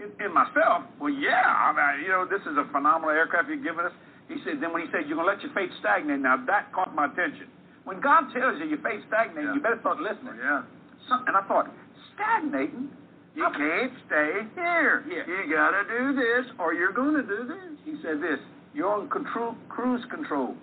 [0.00, 3.62] In, in myself, well, yeah, I mean, you know, this is a phenomenal aircraft you're
[3.62, 3.92] giving us.
[4.26, 6.72] He said, then when he said, you're going to let your faith stagnate, now that
[6.72, 7.46] caught my attention.
[7.84, 10.42] When God tells you your faith stagnating, you better start listening.
[10.42, 10.66] Yeah.
[11.06, 11.70] So, and I thought,
[12.16, 12.90] stagnating?
[13.36, 15.04] You can't stay here.
[15.06, 15.22] Yeah.
[15.22, 17.78] You got to do this or you're going to do this.
[17.84, 18.40] He said this,
[18.74, 20.56] you're on control, cruise control.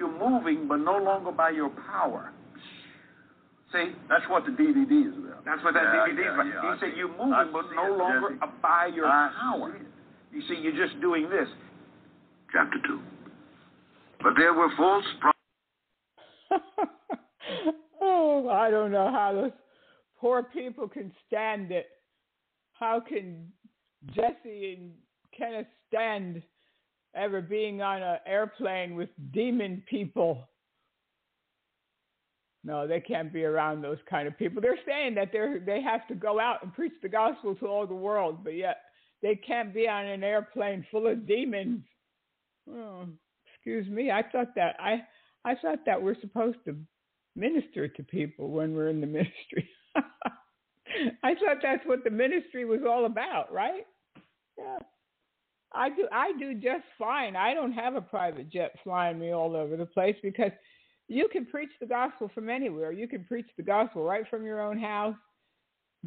[0.00, 2.32] You're moving, but no longer by your power.
[3.72, 5.44] See, That's what the DVD is about.
[5.44, 6.46] that's what that Yeah, DVD is about.
[6.46, 8.50] yeah, he I said, see you're moving, I but no it, longer Jesse.
[8.62, 9.78] by your I power.
[9.78, 10.36] see.
[10.36, 11.46] You see, you're just doing this.
[12.52, 13.00] Chapter 2.
[14.22, 15.38] But there were false prophets.
[18.00, 19.52] oh, I don't know how those
[20.18, 21.86] poor people can stand it.
[22.72, 23.52] How can
[24.14, 24.90] Jesse and
[25.36, 26.42] Kenneth stand
[27.14, 30.48] ever being on an airplane with demon people?
[32.62, 34.60] No, they can't be around those kind of people.
[34.60, 37.86] They're saying that they they have to go out and preach the gospel to all
[37.86, 38.82] the world, but yet
[39.22, 41.82] they can't be on an airplane full of demons.
[42.70, 43.06] Oh,
[43.54, 44.10] excuse me.
[44.10, 45.02] I thought that I
[45.44, 46.76] I thought that we're supposed to
[47.34, 49.68] minister to people when we're in the ministry.
[51.22, 53.86] I thought that's what the ministry was all about, right?
[54.58, 54.78] Yeah.
[55.72, 57.36] I do I do just fine.
[57.36, 60.50] I don't have a private jet flying me all over the place because
[61.08, 62.92] you can preach the gospel from anywhere.
[62.92, 65.16] You can preach the gospel right from your own house.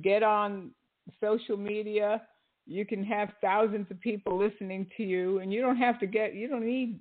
[0.02, 0.72] Get on
[1.20, 2.22] social media.
[2.66, 6.36] You can have thousands of people listening to you and you don't have to get
[6.36, 7.00] you don't need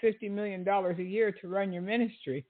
[0.00, 2.44] 50 million dollars a year to run your ministry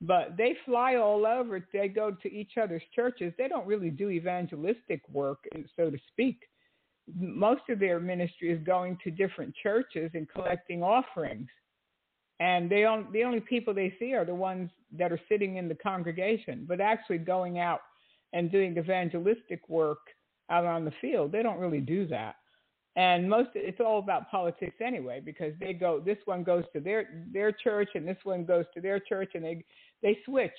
[0.00, 1.60] but they fly all over.
[1.72, 3.32] They go to each other's churches.
[3.36, 5.44] They don't really do evangelistic work,
[5.76, 6.42] so to speak.
[7.16, 11.48] Most of their ministry is going to different churches and collecting offerings.
[12.40, 15.68] And they on, the only people they see are the ones that are sitting in
[15.68, 17.80] the congregation, but actually going out
[18.32, 19.98] and doing evangelistic work
[20.50, 22.36] out on the field, they don't really do that.
[22.96, 27.24] And most it's all about politics anyway, because they go this one goes to their
[27.32, 29.64] their church and this one goes to their church, and they
[30.02, 30.50] they switch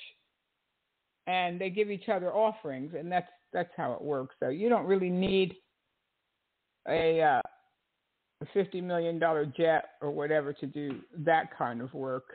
[1.30, 4.86] and they give each other offerings and that's that's how it works so you don't
[4.86, 5.54] really need
[6.88, 7.41] a uh,
[8.53, 12.25] 50 million dollar jet or whatever to do that kind of work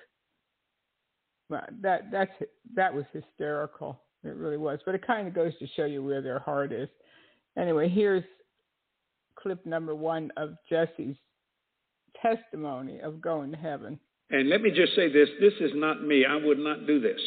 [1.48, 2.32] but that that's
[2.74, 6.20] that was hysterical it really was but it kind of goes to show you where
[6.20, 6.88] their heart is
[7.58, 8.24] anyway here's
[9.38, 11.16] clip number 1 of Jesse's
[12.20, 13.98] testimony of going to heaven
[14.30, 16.24] and let me just say this this is not me.
[16.24, 17.20] I would not do this.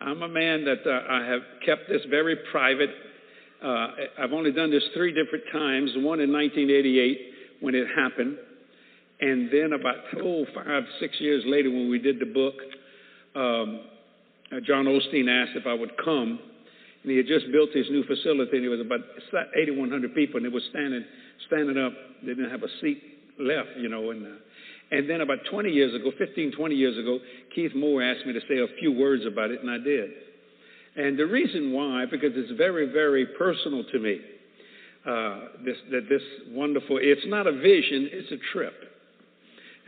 [0.00, 2.90] I'm a man that uh, I have kept this very private.
[3.62, 3.86] Uh,
[4.18, 7.18] I've only done this three different times one in 1988
[7.60, 8.36] when it happened,
[9.20, 12.54] and then about oh, five, six years later when we did the book,
[13.36, 13.80] um,
[14.50, 16.40] uh, John Osteen asked if I would come.
[17.02, 19.00] And he had just built his new facility, and it was about
[19.56, 21.04] 8,100 people, and they were standing,
[21.46, 21.92] standing up.
[22.22, 23.02] They didn't have a seat
[23.40, 24.38] left, you know, and uh,
[24.92, 27.18] and then about 20 years ago, 15, 20 years ago,
[27.54, 30.10] Keith Moore asked me to say a few words about it, and I did.
[30.96, 34.20] And the reason why, because it's very, very personal to me.
[35.06, 38.74] Uh, this, that this wonderful, it's not a vision, it's a trip.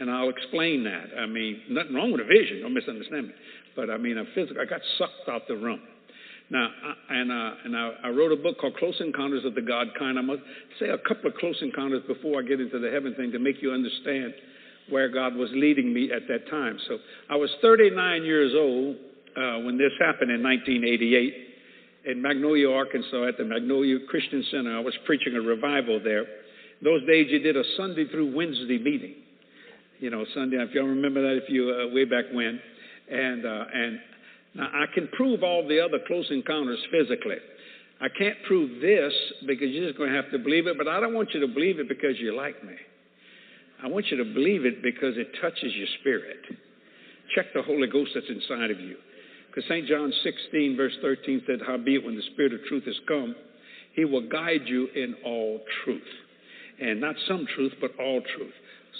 [0.00, 1.16] And I'll explain that.
[1.16, 3.34] I mean, nothing wrong with a vision, don't misunderstand me.
[3.76, 5.80] But I mean, a physical, I got sucked out the room.
[6.50, 9.62] Now, I, and, uh, and I, I, wrote a book called Close Encounters of the
[9.62, 10.18] God Kind.
[10.18, 10.42] I must
[10.80, 13.62] say a couple of close encounters before I get into the heaven thing to make
[13.62, 14.34] you understand
[14.90, 16.78] where God was leading me at that time.
[16.88, 16.98] So
[17.30, 18.96] I was 39 years old
[19.36, 21.34] uh, when this happened in 1988
[22.06, 24.76] in Magnolia, Arkansas, at the Magnolia Christian Center.
[24.76, 26.24] I was preaching a revival there.
[26.82, 29.14] Those days, you did a Sunday through Wednesday meeting.
[30.00, 30.56] You know, Sunday.
[30.58, 32.60] If y'all remember that, if you uh, way back when,
[33.10, 33.98] and uh, and
[34.54, 37.36] now I can prove all the other close encounters physically.
[38.00, 39.12] I can't prove this
[39.46, 40.76] because you're just going to have to believe it.
[40.76, 42.74] But I don't want you to believe it because you like me.
[43.82, 46.38] I want you to believe it because it touches your spirit.
[47.34, 48.96] Check the Holy Ghost that's inside of you.
[49.54, 49.86] Because St.
[49.86, 53.36] John 16, verse 13 said, Howbeit, when the Spirit of truth has come,
[53.94, 56.02] he will guide you in all truth.
[56.80, 58.52] And not some truth, but all truth.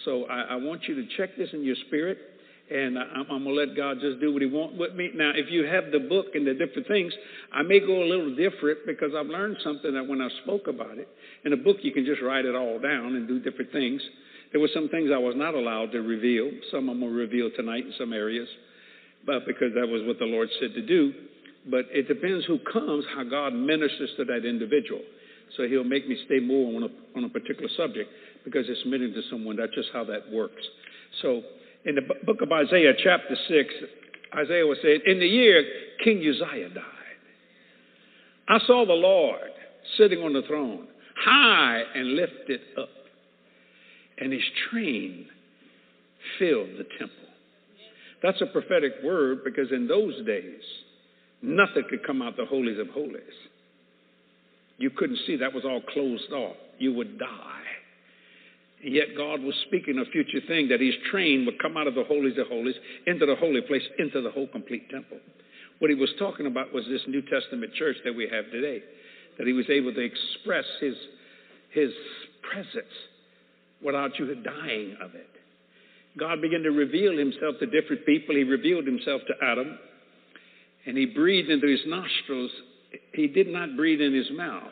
[0.04, 2.18] So I, I want you to check this in your spirit,
[2.70, 5.10] and I, I'm, I'm going to let God just do what he wants with me.
[5.14, 7.12] Now, if you have the book and the different things,
[7.52, 10.98] I may go a little different because I've learned something that when I spoke about
[10.98, 11.08] it.
[11.44, 14.00] In a book, you can just write it all down and do different things.
[14.52, 16.48] There were some things I was not allowed to reveal.
[16.70, 18.48] Some of them will reveal tonight in some areas,
[19.26, 21.12] but because that was what the Lord said to do.
[21.70, 25.00] But it depends who comes, how God ministers to that individual.
[25.56, 28.10] So He'll make me stay more on a, on a particular subject
[28.44, 29.56] because it's meant to someone.
[29.56, 30.62] That's just how that works.
[31.22, 31.42] So
[31.84, 33.74] in the book of Isaiah, chapter 6,
[34.36, 35.64] Isaiah was saying, In the year
[36.02, 36.82] King Uzziah died,
[38.48, 39.50] I saw the Lord
[39.96, 40.86] sitting on the throne,
[41.16, 42.88] high and lifted up
[44.18, 45.26] and his train
[46.38, 47.16] filled the temple.
[48.24, 50.62] That's a prophetic word because in those days,
[51.42, 53.20] nothing could come out the holies of holies.
[54.78, 56.56] You couldn't see, that was all closed off.
[56.78, 57.60] You would die.
[58.82, 62.04] Yet God was speaking a future thing that his train would come out of the
[62.04, 62.76] holies of holies
[63.06, 65.18] into the holy place, into the whole complete temple.
[65.80, 68.82] What he was talking about was this New Testament church that we have today,
[69.36, 70.94] that he was able to express his,
[71.72, 71.90] his
[72.40, 72.94] presence
[73.84, 75.33] without you dying of it.
[76.18, 78.36] God began to reveal himself to different people.
[78.36, 79.78] He revealed himself to Adam,
[80.86, 82.50] and he breathed into his nostrils.
[83.12, 84.70] He did not breathe in his mouth.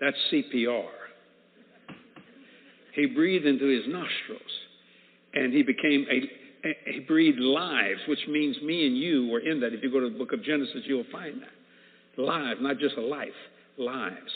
[0.00, 0.88] That's CPR.
[2.94, 4.50] He breathed into his nostrils,
[5.34, 9.72] and he became a, he breathed lives, which means me and you were in that.
[9.72, 12.20] If you go to the book of Genesis, you'll find that.
[12.20, 13.28] Lives, not just a life,
[13.78, 14.30] lives.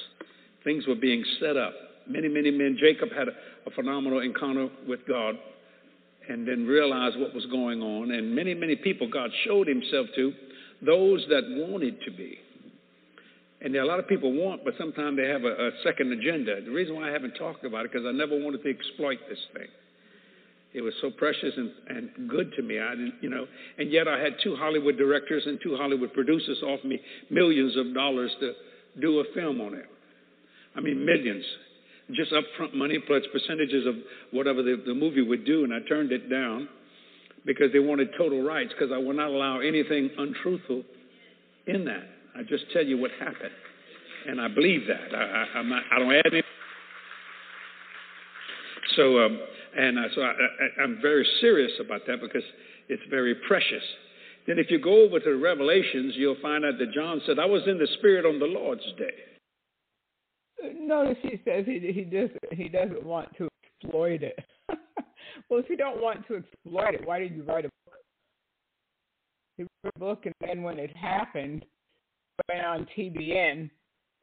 [0.62, 1.74] Things were being set up.
[2.06, 2.78] Many, many men.
[2.80, 3.32] Jacob had a,
[3.66, 5.36] a phenomenal encounter with God
[6.28, 8.10] and then realized what was going on.
[8.10, 10.32] And many, many people God showed himself to,
[10.84, 12.38] those that wanted to be.
[13.60, 16.12] And there are a lot of people want, but sometimes they have a, a second
[16.12, 16.60] agenda.
[16.62, 19.38] The reason why I haven't talked about it because I never wanted to exploit this
[19.54, 19.68] thing.
[20.74, 22.80] It was so precious and, and good to me.
[22.80, 23.46] I didn't, you know,
[23.78, 27.94] and yet I had two Hollywood directors and two Hollywood producers offer me millions of
[27.94, 28.52] dollars to
[29.00, 29.86] do a film on it.
[30.76, 31.44] I mean, millions.
[32.12, 33.94] Just upfront money plus percentages of
[34.30, 36.68] whatever the, the movie would do, and I turned it down
[37.46, 40.82] because they wanted total rights because I would not allow anything untruthful
[41.66, 42.04] in that.
[42.36, 43.54] I just tell you what happened,
[44.26, 45.16] and I believe that.
[45.16, 46.42] I, I, I'm not, I don't add any.
[48.96, 49.38] So, um,
[49.76, 52.44] and uh, so I, I, I'm very serious about that because
[52.88, 53.82] it's very precious.
[54.46, 57.46] Then, if you go over to the Revelations, you'll find out that John said, "I
[57.46, 59.33] was in the Spirit on the Lord's day."
[60.62, 63.48] Notice he says he he doesn't he doesn't want to
[63.82, 64.38] exploit it.
[65.48, 67.98] well, if you don't want to exploit it, why did you write a book?
[69.56, 71.64] He wrote a book, and then when it happened,
[72.48, 73.70] went on TBN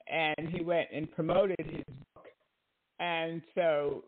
[0.07, 1.83] and he went and promoted his
[2.15, 2.25] book.
[2.99, 4.03] And so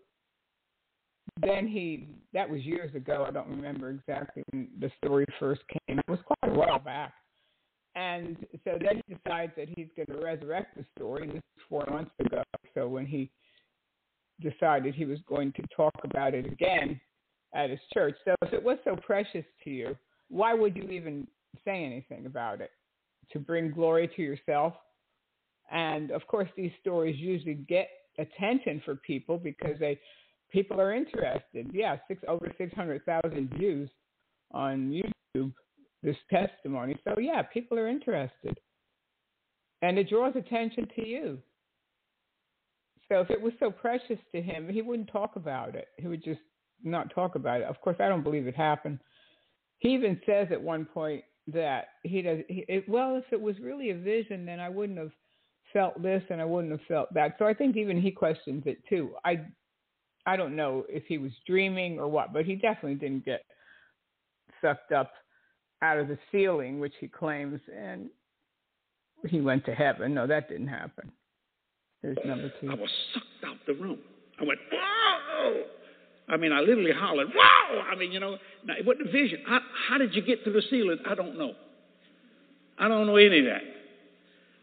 [1.42, 6.00] then he, that was years ago, I don't remember exactly when the story first came.
[6.00, 7.14] It was quite a while back.
[7.96, 11.28] And so then he decides that he's going to resurrect the story.
[11.28, 12.44] This is four months ago.
[12.74, 13.30] So when he
[14.42, 17.00] decided he was going to talk about it again
[17.54, 18.16] at his church.
[18.26, 19.96] So if it was so precious to you,
[20.30, 21.28] why would you even
[21.64, 22.72] say anything about it?
[23.32, 24.74] to bring glory to yourself.
[25.72, 27.90] And of course, these stories usually get
[28.20, 30.00] attention for people because they
[30.52, 31.68] people are interested.
[31.74, 33.90] Yeah, six over six hundred thousand views
[34.52, 35.54] on YouTube
[36.04, 36.96] this testimony.
[37.04, 38.60] So yeah, people are interested,
[39.82, 41.40] and it draws attention to you.
[43.10, 45.90] So if it was so precious to him, he wouldn't talk about it.
[45.98, 46.40] He would just
[46.84, 47.68] not talk about it.
[47.68, 49.00] Of course, I don't believe it happened.
[49.80, 52.40] He even says at one point that he does.
[52.48, 55.12] He, it, well, if it was really a vision, then I wouldn't have
[55.74, 57.36] felt this and I wouldn't have felt that.
[57.40, 59.16] So I think even he questions it too.
[59.26, 59.42] I
[60.26, 63.42] I don't know if he was dreaming or what, but he definitely didn't get
[64.62, 65.12] sucked up
[65.84, 68.10] out of the ceiling, which he claims, and
[69.28, 70.14] he went to heaven.
[70.14, 71.12] No, that didn't happen.
[72.02, 72.72] There's number two.
[72.72, 74.00] I was sucked out the room.
[74.40, 75.64] I went, whoa!
[76.30, 77.82] I mean, I literally hollered, whoa!
[77.82, 79.40] I mean, you know, now, what the vision?
[79.46, 80.98] How, how did you get through the ceiling?
[81.08, 81.54] I don't know.
[82.80, 83.62] I don't know any of that.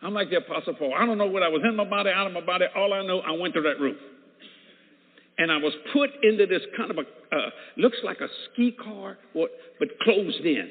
[0.02, 0.94] I'm like the Apostle Paul.
[0.94, 2.64] I don't know what I was in my body, out of my body.
[2.74, 3.98] All I know, I went through that roof.
[5.36, 9.18] And I was put into this kind of a, uh, looks like a ski car,
[9.34, 10.70] but closed in.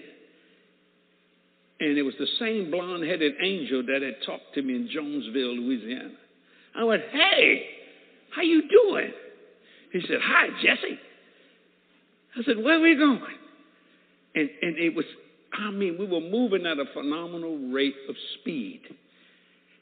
[1.80, 5.56] And it was the same blonde headed angel that had talked to me in Jonesville,
[5.56, 6.12] Louisiana.
[6.76, 7.66] I went, hey,
[8.32, 9.12] how you doing?
[9.92, 11.00] He said, Hi, Jesse.
[12.38, 13.22] I said, Where are we going?
[14.36, 15.06] And, and it was,
[15.54, 18.82] I mean, we were moving at a phenomenal rate of speed.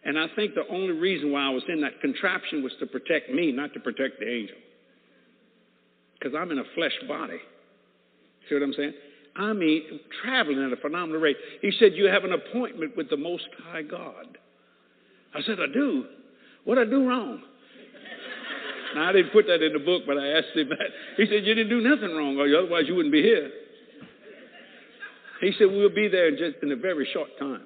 [0.05, 3.29] And I think the only reason why I was in that contraption was to protect
[3.29, 4.55] me, not to protect the angel.
[6.13, 7.39] Because I'm in a flesh body.
[8.47, 8.93] See what I'm saying?
[9.37, 11.37] I mean, traveling at a phenomenal rate.
[11.61, 14.37] He said, You have an appointment with the Most High God.
[15.33, 16.05] I said, I do.
[16.63, 17.41] What I do wrong?
[18.95, 20.89] Now, I didn't put that in the book, but I asked him that.
[21.17, 23.51] He said, You didn't do nothing wrong, otherwise you wouldn't be here.
[25.41, 27.63] He said, We'll be there in just in a very short time.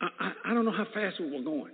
[0.00, 1.72] I, I, I don't know how fast we were going.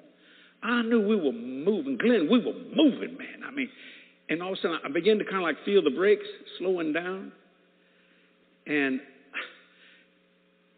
[0.62, 1.98] I knew we were moving.
[1.98, 3.44] Glenn, we were moving, man.
[3.46, 3.68] I mean,
[4.28, 6.24] and all of a sudden I began to kind of like feel the brakes
[6.58, 7.32] slowing down.
[8.66, 9.00] And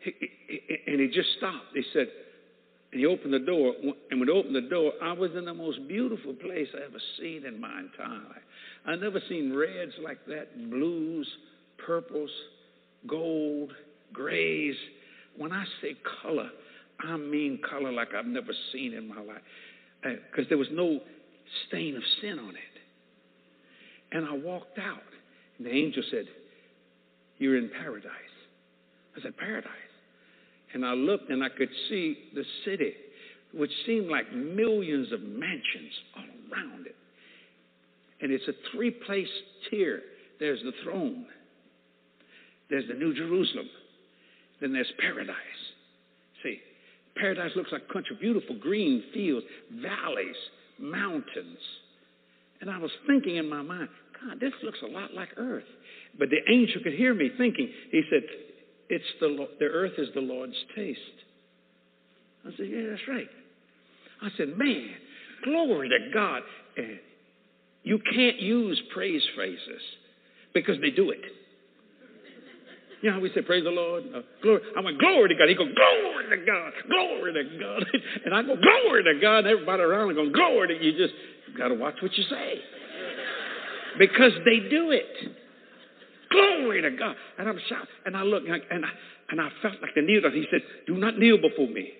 [0.04, 1.66] and he just stopped.
[1.74, 2.08] He said,
[2.92, 3.74] and he opened the door.
[4.10, 7.00] And when he opened the door, I was in the most beautiful place I ever
[7.18, 8.42] seen in my entire life.
[8.86, 11.28] I never seen reds like that, blues,
[11.84, 12.30] purples,
[13.06, 13.72] gold,
[14.12, 14.74] grays.
[15.36, 16.50] When I say color,
[17.00, 19.42] I mean color like I've never seen in my life.
[20.02, 21.00] Because uh, there was no
[21.66, 22.78] stain of sin on it.
[24.12, 25.02] And I walked out.
[25.58, 26.24] And the angel said,
[27.36, 28.12] You're in paradise.
[29.16, 29.87] I said, Paradise?
[30.74, 32.92] And I looked and I could see the city,
[33.54, 36.96] which seemed like millions of mansions all around it.
[38.20, 39.28] And it's a three place
[39.70, 40.02] tier.
[40.40, 41.26] There's the throne,
[42.70, 43.68] There's the New Jerusalem.
[44.60, 45.36] Then there's paradise.
[46.42, 46.60] See,
[47.16, 50.36] paradise looks like country, beautiful green fields, valleys,
[50.78, 51.58] mountains.
[52.60, 53.88] And I was thinking in my mind,
[54.20, 55.64] God, this looks a lot like earth.
[56.18, 57.70] But the angel could hear me thinking.
[57.90, 58.22] He said,
[58.88, 61.00] "It's the the earth is the Lord's taste."
[62.46, 63.28] I said, "Yeah, that's right."
[64.22, 64.90] I said, "Man,
[65.44, 66.42] glory to God!"
[66.76, 66.98] And
[67.82, 69.82] you can't use praise phrases
[70.54, 71.20] because they do it.
[73.00, 74.04] You know how we say, praise the Lord?
[74.14, 74.60] Uh, glory.
[74.76, 75.48] I went, glory to God.
[75.48, 77.86] He goes, glory to God, glory to God.
[78.24, 79.38] And I go, glory to God.
[79.38, 81.14] And everybody around going, glory to You just
[81.56, 82.54] got to watch what you say.
[83.98, 85.06] Because they do it.
[86.30, 87.16] Glory to God.
[87.38, 87.88] And I'm shocked.
[88.06, 88.88] And I look, and I, and I,
[89.30, 90.22] and I felt like the kneel.
[90.32, 91.90] He said, do not kneel before me.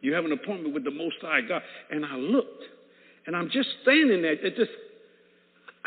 [0.00, 1.62] You have an appointment with the Most High God.
[1.90, 2.64] And I looked,
[3.26, 4.32] and I'm just standing there.
[4.32, 4.70] It just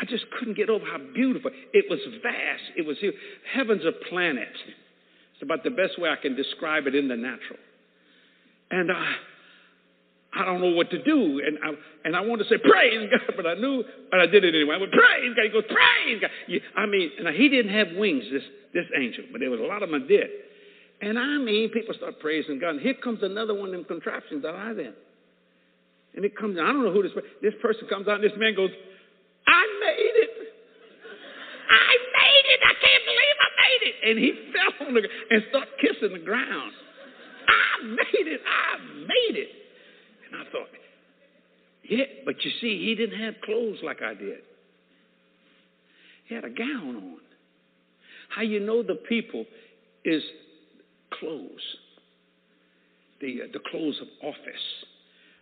[0.00, 1.50] I just couldn't get over how beautiful.
[1.74, 2.62] It was vast.
[2.76, 3.12] It was here.
[3.52, 4.48] Heaven's a planet.
[5.34, 7.58] It's about the best way I can describe it in the natural.
[8.70, 9.14] And I,
[10.32, 11.42] I don't know what to do.
[11.44, 11.70] And I,
[12.04, 14.76] and I wanted to say, praise God, but I knew, but I did it anyway.
[14.76, 15.42] I went, praise God.
[15.42, 16.30] He goes, praise God.
[16.76, 18.42] I mean, and he didn't have wings, this,
[18.72, 20.28] this angel, but there was a lot of them did.
[21.02, 22.70] And I mean, people start praising God.
[22.76, 24.94] And here comes another one of them contraptions that I then.
[26.14, 27.12] And it comes, I don't know who this,
[27.42, 28.70] this person comes out, and this man goes,
[29.46, 30.30] I made it.
[31.70, 32.60] I made it.
[32.66, 33.94] I can't believe I made it.
[34.10, 36.72] And he fell on the and started kissing the ground.
[37.48, 38.40] I made it.
[38.42, 39.59] I made it.
[40.32, 40.68] And I thought,
[41.88, 44.40] yeah, but you see, he didn't have clothes like I did.
[46.26, 47.18] He had a gown on.
[48.28, 49.44] How you know the people
[50.04, 50.22] is
[51.18, 51.64] clothes,
[53.20, 54.64] the, uh, the clothes of office.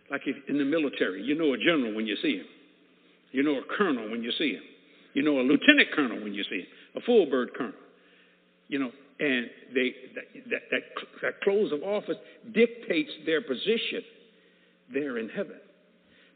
[0.09, 2.45] Like if, in the military, you know a general when you see him.
[3.31, 4.63] You know a colonel when you see him.
[5.13, 7.73] You know a lieutenant colonel when you see him, a full bird colonel.
[8.67, 10.81] You know, and they that, that, that,
[11.21, 12.17] that close of office
[12.53, 14.01] dictates their position
[14.93, 15.57] there in heaven.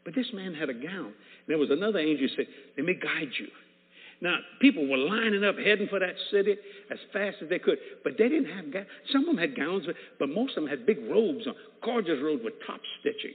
[0.04, 1.06] But this man had a gown.
[1.06, 3.48] And There was another angel who said, Let me guide you.
[4.20, 6.56] Now, people were lining up, heading for that city
[6.90, 8.86] as fast as they could, but they didn't have gowns.
[9.12, 9.84] Some of them had gowns,
[10.18, 13.34] but most of them had big robes on, gorgeous robes with top stitching.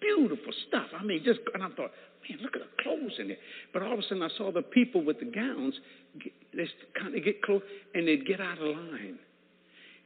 [0.00, 0.88] Beautiful stuff.
[0.98, 1.92] I mean, just, and I thought,
[2.28, 3.38] man, look at the clothes in there.
[3.72, 5.74] But all of a sudden, I saw the people with the gowns,
[6.52, 7.62] they kind of get close,
[7.94, 9.18] and they'd get out of line.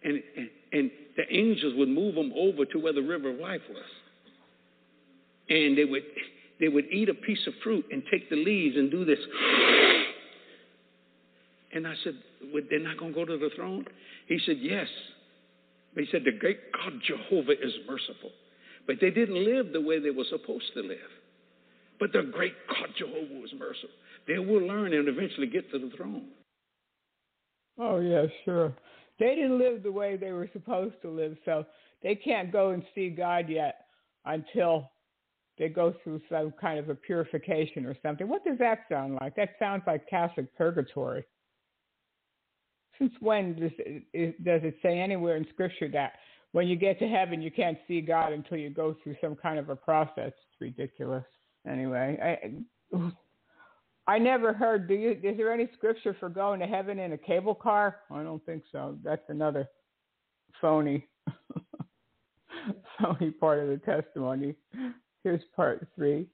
[0.05, 3.62] And, and, and the angels would move them over to where the river of life
[3.68, 3.82] was.
[5.48, 6.02] And they would,
[6.60, 9.18] they would eat a piece of fruit and take the leaves and do this.
[11.72, 12.14] And I said,
[12.52, 13.84] well, they're not going to go to the throne?
[14.26, 14.86] He said, yes.
[15.94, 18.30] But he said, the great God Jehovah is merciful.
[18.86, 20.98] But they didn't live the way they were supposed to live.
[22.00, 23.90] But the great God Jehovah was merciful.
[24.26, 26.28] They will learn and eventually get to the throne.
[27.78, 28.74] Oh, yeah, sure.
[29.18, 31.64] They didn't live the way they were supposed to live, so
[32.02, 33.86] they can't go and see God yet
[34.24, 34.90] until
[35.59, 38.28] they go through some kind of a purification or something.
[38.28, 39.36] What does that sound like?
[39.36, 41.24] That sounds like Catholic purgatory.
[42.98, 46.14] Since when does it, does it say anywhere in Scripture that
[46.52, 49.59] when you get to heaven you can't see God until you go through some kind
[49.59, 50.32] of a process?
[50.32, 51.24] It's ridiculous
[51.66, 52.40] anyway,
[52.93, 53.02] I
[54.09, 54.89] I never heard.
[54.89, 55.10] Do you?
[55.22, 57.97] Is there any scripture for going to heaven in a cable car?
[58.10, 58.97] I don't think so.
[59.05, 59.68] That's another
[60.62, 61.06] phony,
[63.01, 64.55] phony part of the testimony.
[65.24, 66.27] Here's part three.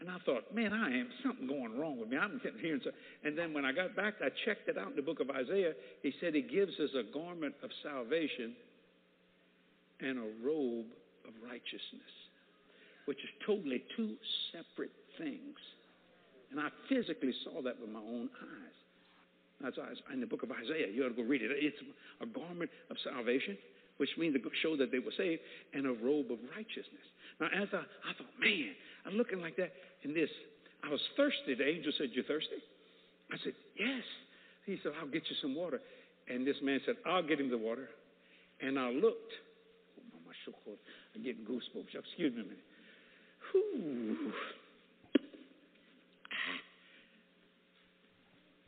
[0.00, 2.16] And I thought, man, I am something going wrong with me.
[2.16, 2.90] I'm sitting here, and, so,
[3.22, 5.72] and then when I got back, I checked it out in the book of Isaiah.
[6.02, 8.54] He said he gives us a garment of salvation
[10.00, 10.86] and a robe
[11.26, 12.10] of righteousness
[13.04, 14.16] which is totally two
[14.52, 15.56] separate things.
[16.50, 18.76] And I physically saw that with my own eyes.
[19.60, 19.76] That's
[20.12, 20.88] in the book of Isaiah.
[20.92, 21.50] You ought to go read it.
[21.52, 21.76] It's
[22.20, 23.56] a garment of salvation,
[23.98, 25.40] which means to show that they were saved,
[25.72, 27.06] and a robe of righteousness.
[27.40, 28.74] Now, as I, I thought, man,
[29.06, 29.72] I'm looking like that
[30.02, 30.30] in this.
[30.84, 31.54] I was thirsty.
[31.54, 32.60] The angel said, You thirsty?
[33.32, 34.02] I said, Yes.
[34.66, 35.80] He said, I'll get you some water.
[36.28, 37.88] And this man said, I'll get him the water.
[38.60, 39.32] And I looked.
[39.98, 40.80] Oh, my shoulder.
[41.14, 41.92] I'm getting goosebumps.
[41.94, 42.64] Excuse me a minute.
[43.52, 44.32] Whew.
[46.32, 46.58] Ah.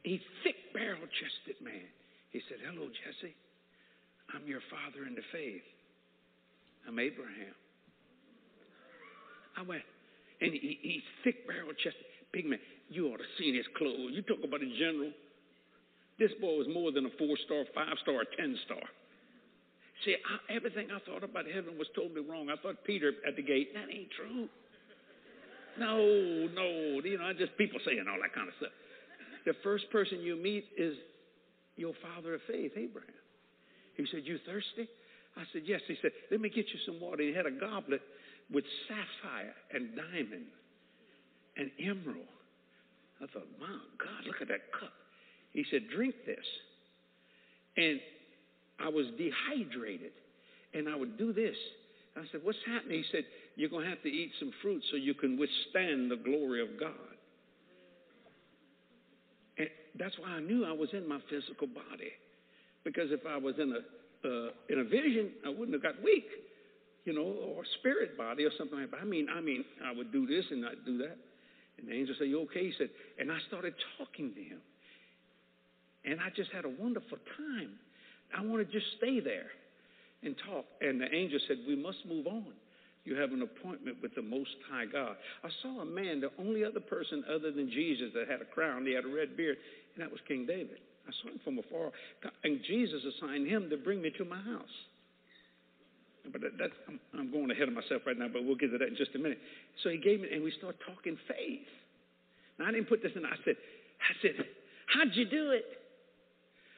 [0.06, 1.88] A thick barrel chested man.
[2.30, 3.34] He said, Hello, Jesse.
[4.34, 5.62] I'm your father in the faith.
[6.86, 7.54] I'm Abraham.
[9.56, 9.82] I went,
[10.40, 12.60] and he, he's thick barrel chested, big man.
[12.88, 14.12] You ought to see his clothes.
[14.12, 15.10] You talk about a general.
[16.18, 18.82] This boy was more than a four star, five star, ten star.
[20.04, 22.50] See, I, everything I thought about heaven was totally wrong.
[22.50, 24.48] I thought Peter at the gate, that ain't true.
[25.78, 25.96] No,
[26.52, 28.72] no, you know, I just people saying all that kind of stuff.
[29.44, 30.96] The first person you meet is
[31.76, 33.12] your father of faith, Abraham.
[33.96, 34.88] He said, You thirsty?
[35.36, 35.80] I said, Yes.
[35.86, 37.22] He said, Let me get you some water.
[37.22, 38.00] He had a goblet
[38.52, 40.46] with sapphire and diamond
[41.56, 42.28] and emerald.
[43.22, 44.92] I thought, My God, look at that cup.
[45.52, 46.44] He said, Drink this.
[47.76, 48.00] And
[48.78, 50.12] I was dehydrated.
[50.74, 51.56] And I would do this.
[52.16, 52.98] I said, What's happening?
[52.98, 53.24] He said,
[53.56, 56.78] You're going to have to eat some fruit so you can withstand the glory of
[56.78, 56.92] God.
[59.58, 59.68] And
[59.98, 62.12] that's why I knew I was in my physical body.
[62.86, 63.82] Because if I was in a
[64.26, 66.26] uh, in a vision, I wouldn't have got weak,
[67.04, 69.00] you know, or spirit body or something like that.
[69.02, 71.18] I mean, I mean, I would do this and not do that.
[71.78, 72.88] And the angel said, "You okay?" He said,
[73.18, 74.60] and I started talking to him,
[76.04, 77.74] and I just had a wonderful time.
[78.30, 79.50] I want to just stay there
[80.22, 80.64] and talk.
[80.80, 82.54] And the angel said, "We must move on.
[83.04, 86.64] You have an appointment with the Most High God." I saw a man, the only
[86.64, 88.86] other person other than Jesus that had a crown.
[88.86, 89.58] He had a red beard,
[89.94, 90.78] and that was King David.
[91.06, 91.92] I saw him from afar,
[92.44, 94.76] and Jesus assigned him to bring me to my house.
[96.32, 98.78] But that, that's, I'm, I'm going ahead of myself right now, but we'll get to
[98.78, 99.38] that in just a minute.
[99.84, 101.70] So he gave me, and we started talking faith.
[102.58, 103.24] Now I didn't put this in.
[103.24, 104.34] I said, I said,
[104.90, 105.64] how'd you do it?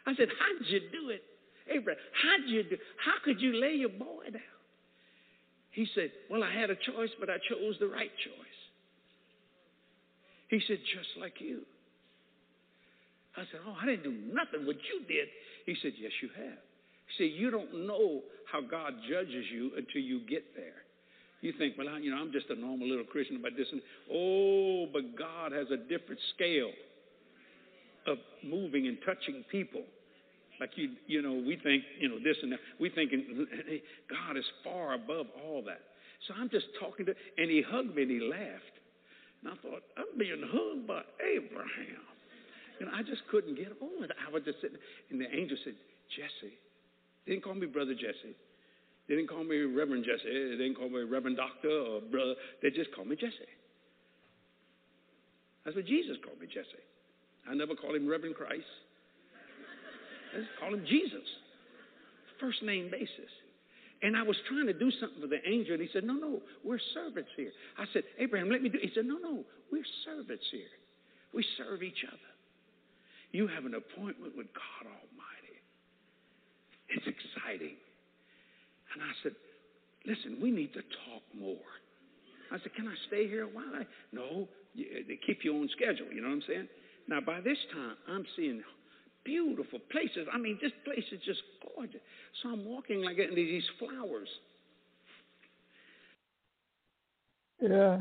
[0.06, 1.22] I said, how'd you do it,
[1.72, 2.00] Abraham?
[2.12, 2.76] How'd you do?
[3.00, 4.58] How could you lay your boy down?
[5.78, 8.58] He said, Well, I had a choice, but I chose the right choice.
[10.48, 11.62] He said, Just like you.
[13.36, 15.28] I said, Oh, I didn't do nothing what you did.
[15.66, 16.58] He said, Yes, you have.
[17.16, 20.84] See, you don't know how God judges you until you get there.
[21.40, 23.68] You think, well, I, you know, I'm just a normal little Christian about this.
[23.70, 23.80] And,
[24.12, 26.72] oh, but God has a different scale
[28.06, 29.82] of moving and touching people.
[30.60, 32.58] Like you, you know, we think, you know, this and that.
[32.80, 33.12] We think
[34.10, 35.80] God is far above all that.
[36.26, 38.76] So I'm just talking to, and he hugged me and he laughed.
[39.42, 42.07] And I thought, I'm being hugged by Abraham.
[42.86, 44.12] Know, I just couldn't get over it.
[44.14, 44.78] I was just sitting,
[45.10, 45.74] and the angel said,
[46.14, 46.54] Jesse.
[47.26, 48.36] They didn't call me Brother Jesse.
[49.08, 50.24] They didn't call me Reverend Jesse.
[50.24, 52.34] They didn't call me Reverend Doctor or Brother.
[52.62, 53.50] They just called me Jesse.
[55.64, 56.84] That's what Jesus called me, Jesse.
[57.48, 58.68] I never called him Reverend Christ.
[60.34, 61.24] I just called him Jesus.
[62.40, 63.32] First name basis.
[64.02, 66.40] And I was trying to do something for the angel, and he said, No, no,
[66.64, 67.50] we're servants here.
[67.76, 68.84] I said, Abraham, let me do it.
[68.84, 70.72] He said, No, no, we're servants here.
[71.34, 72.30] We serve each other.
[73.32, 75.58] You have an appointment with God Almighty.
[76.88, 77.76] It's exciting.
[78.94, 79.32] And I said,
[80.06, 81.68] listen, we need to talk more.
[82.50, 83.70] I said, can I stay here a while?
[83.74, 84.48] I, no,
[84.78, 86.10] uh, they keep you on schedule.
[86.12, 86.68] You know what I'm saying?
[87.06, 88.62] Now, by this time, I'm seeing
[89.24, 90.26] beautiful places.
[90.32, 91.40] I mean, this place is just
[91.76, 92.00] gorgeous.
[92.42, 94.28] So I'm walking like getting these flowers.
[97.60, 98.00] Yeah.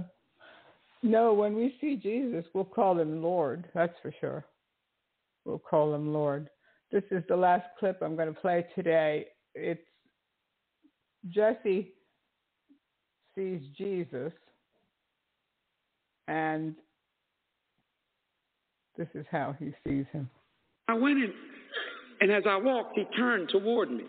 [1.03, 3.65] No, when we see Jesus, we'll call him Lord.
[3.73, 4.45] That's for sure.
[5.47, 6.49] We'll call him Lord.
[6.91, 9.27] This is the last clip I'm going to play today.
[9.55, 9.81] It's
[11.29, 11.93] Jesse
[13.33, 14.33] sees Jesus,
[16.27, 16.75] and
[18.97, 20.29] this is how he sees him.
[20.89, 21.31] I went in,
[22.19, 24.03] and as I walked, he turned toward me.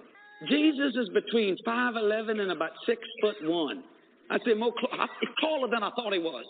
[0.49, 3.85] Jesus is between 5'11 and about 6 foot 1.
[4.31, 6.45] I said, more cl- he's taller than I thought he was.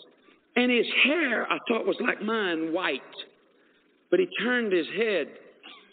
[0.55, 3.01] And his hair, I thought, was like mine, white.
[4.09, 5.27] But he turned his head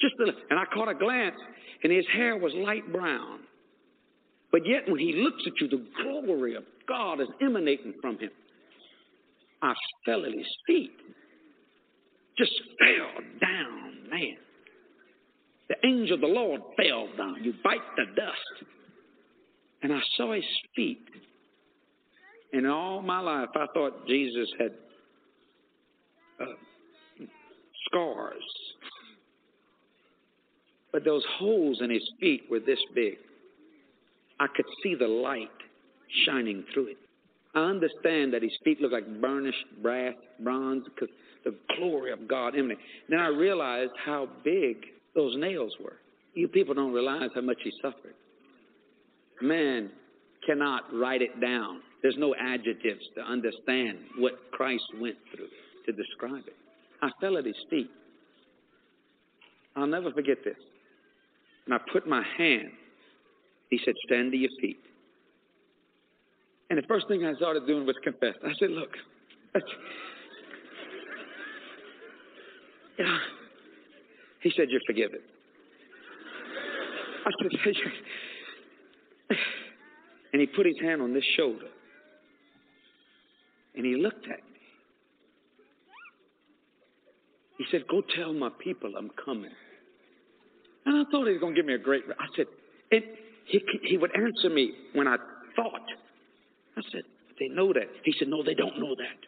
[0.00, 1.36] just a, little, and I caught a glance,
[1.82, 3.40] and his hair was light brown.
[4.52, 8.30] But yet, when he looks at you, the glory of God is emanating from him.
[9.62, 9.74] I
[10.04, 10.92] fell at his feet,
[12.38, 14.36] just fell down, man.
[15.68, 17.42] The angel of the Lord fell down.
[17.42, 18.70] You bite the dust.
[19.82, 20.44] And I saw his
[20.74, 21.04] feet.
[22.52, 24.72] And all my life, I thought Jesus had
[26.40, 26.44] uh,
[27.96, 28.42] scars.
[30.92, 33.16] But those holes in his feet were this big.
[34.40, 35.48] I could see the light
[36.24, 36.96] shining through it.
[37.54, 41.08] I understand that his feet look like burnished brass, bronze, because
[41.44, 42.78] the glory of God emanated.
[43.08, 44.76] Then I realized how big
[45.14, 45.96] those nails were.
[46.34, 48.14] You people don't realize how much he suffered.
[49.40, 49.90] Man
[50.46, 51.80] cannot write it down.
[52.02, 55.48] There's no adjectives to understand what Christ went through
[55.86, 56.56] to describe it.
[57.02, 57.90] I fell at his feet.
[59.74, 60.56] I'll never forget this.
[61.66, 62.70] And I put my hand,
[63.70, 64.78] he said, stand to your feet.
[66.70, 68.34] And the first thing I started doing was confess.
[68.44, 68.90] I said, look,
[72.98, 73.18] yeah.
[74.42, 75.20] He said, you're forgiven.
[77.26, 77.50] I said,
[80.32, 81.66] and he put his hand on this shoulder.
[83.74, 84.45] And he looked at me.
[87.58, 89.50] He said, Go tell my people I'm coming.
[90.84, 92.04] And I thought he was going to give me a great.
[92.18, 92.46] I said,
[92.92, 93.02] and
[93.46, 95.16] he he would answer me when I
[95.56, 95.86] thought.
[96.76, 97.02] I said,
[97.40, 97.88] they know that.
[98.04, 99.18] He said, no, they don't know that.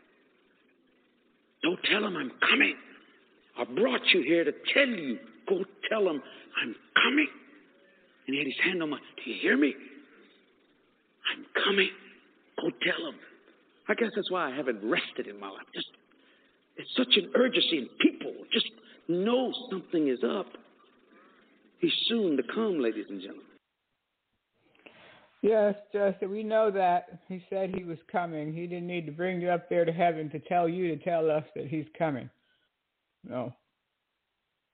[1.62, 2.74] Don't tell them I'm coming.
[3.58, 5.18] I brought you here to tell you.
[5.48, 6.22] Go tell them
[6.62, 7.28] I'm coming.
[8.26, 8.98] And he had his hand on my.
[8.98, 9.74] Do you hear me?
[11.34, 11.90] I'm coming.
[12.60, 13.18] Go tell them.
[13.88, 15.66] I guess that's why I haven't rested in my life.
[15.74, 15.88] Just
[16.78, 18.70] it's such an urgency, and people just
[19.08, 20.46] know something is up.
[21.80, 23.44] He's soon to come, ladies and gentlemen.
[25.42, 27.20] Yes, Justin, we know that.
[27.28, 28.52] He said he was coming.
[28.52, 31.30] He didn't need to bring you up there to heaven to tell you to tell
[31.30, 32.28] us that he's coming.
[33.28, 33.52] No.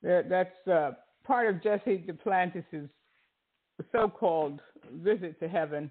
[0.02, 0.92] That's uh,
[1.26, 2.88] part of Jesse Duplantis's
[3.92, 4.60] so-called
[5.02, 5.90] visit to heaven.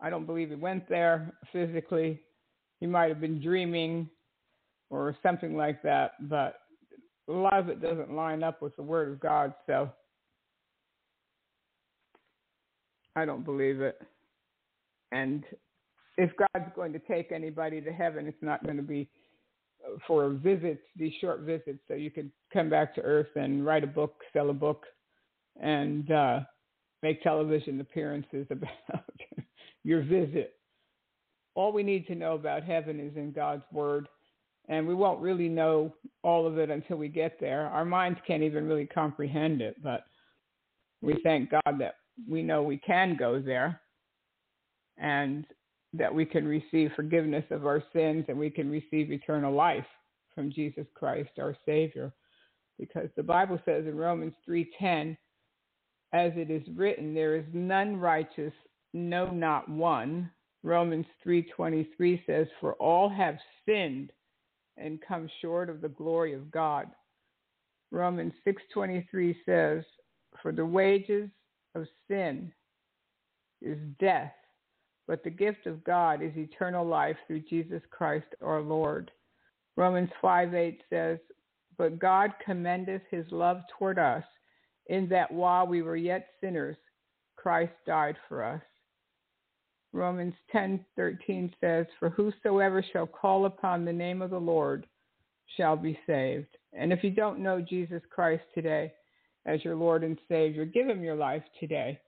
[0.00, 2.20] I don't believe he went there physically.
[2.80, 4.08] He might have been dreaming
[4.90, 6.60] or something like that, but
[7.28, 9.90] a lot of it doesn't line up with the Word of God, so
[13.16, 14.00] I don't believe it.
[15.12, 15.44] And
[16.16, 19.08] if God's going to take anybody to heaven, it's not going to be
[20.06, 23.88] for visits, these short visits, so you can come back to earth and write a
[23.88, 24.84] book, sell a book,
[25.60, 26.40] and uh,
[27.02, 29.04] make television appearances about
[29.84, 30.54] your visit.
[31.54, 34.06] All we need to know about heaven is in God's Word,
[34.70, 35.92] and we won't really know
[36.22, 37.66] all of it until we get there.
[37.66, 40.04] Our minds can't even really comprehend it, but
[41.02, 41.96] we thank God that
[42.28, 43.80] we know we can go there
[44.96, 45.44] and
[45.92, 49.86] that we can receive forgiveness of our sins and we can receive eternal life
[50.36, 52.12] from Jesus Christ our Savior
[52.78, 55.16] because the Bible says in Romans 3:10
[56.12, 58.52] as it is written there is none righteous
[58.92, 60.30] no not one
[60.62, 64.12] Romans 3:23 says for all have sinned
[64.80, 66.88] and come short of the glory of God
[67.90, 69.84] Romans 6:23 says
[70.42, 71.28] for the wages
[71.74, 72.52] of sin
[73.60, 74.34] is death,
[75.06, 79.10] but the gift of God is eternal life through Jesus Christ our Lord.
[79.76, 81.18] Romans 5 8 says,
[81.76, 84.24] But God commendeth his love toward us,
[84.86, 86.76] in that while we were yet sinners,
[87.36, 88.62] Christ died for us.
[89.92, 94.86] Romans 10:13 says, "For whosoever shall call upon the name of the Lord
[95.56, 98.92] shall be saved." And if you don't know Jesus Christ today,
[99.46, 100.64] as your Lord and Savior.
[100.64, 101.98] Give Him your life today.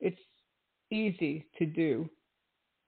[0.00, 0.18] It's
[0.90, 2.08] easy to do,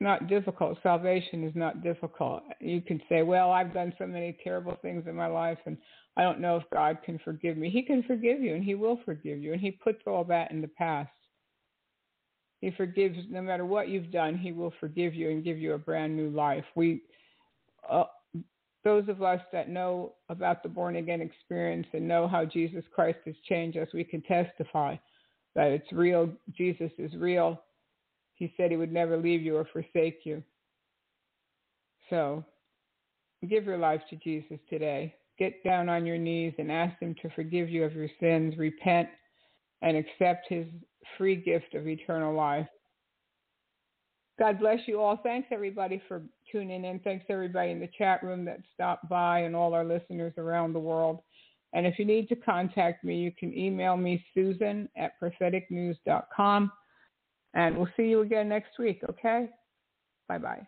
[0.00, 0.78] not difficult.
[0.82, 2.42] Salvation is not difficult.
[2.60, 5.76] You can say, Well, I've done so many terrible things in my life, and
[6.16, 7.70] I don't know if God can forgive me.
[7.70, 10.60] He can forgive you, and He will forgive you, and He puts all that in
[10.60, 11.10] the past.
[12.64, 14.38] He forgives no matter what you've done.
[14.38, 16.64] He will forgive you and give you a brand new life.
[16.74, 17.02] We,
[17.90, 18.04] uh,
[18.82, 23.18] those of us that know about the born again experience and know how Jesus Christ
[23.26, 24.96] has changed us, we can testify
[25.54, 26.30] that it's real.
[26.56, 27.60] Jesus is real.
[28.32, 30.42] He said he would never leave you or forsake you.
[32.08, 32.42] So
[33.46, 35.14] give your life to Jesus today.
[35.38, 39.10] Get down on your knees and ask him to forgive you of your sins, repent,
[39.82, 40.64] and accept his
[41.16, 42.66] free gift of eternal life.
[44.38, 45.16] God bless you all.
[45.16, 46.98] Thanks everybody for tuning in.
[47.00, 50.80] Thanks everybody in the chat room that stopped by and all our listeners around the
[50.80, 51.20] world.
[51.72, 56.72] And if you need to contact me, you can email me, Susan at propheticnews.com.
[57.54, 59.48] And we'll see you again next week, okay?
[60.28, 60.66] Bye bye.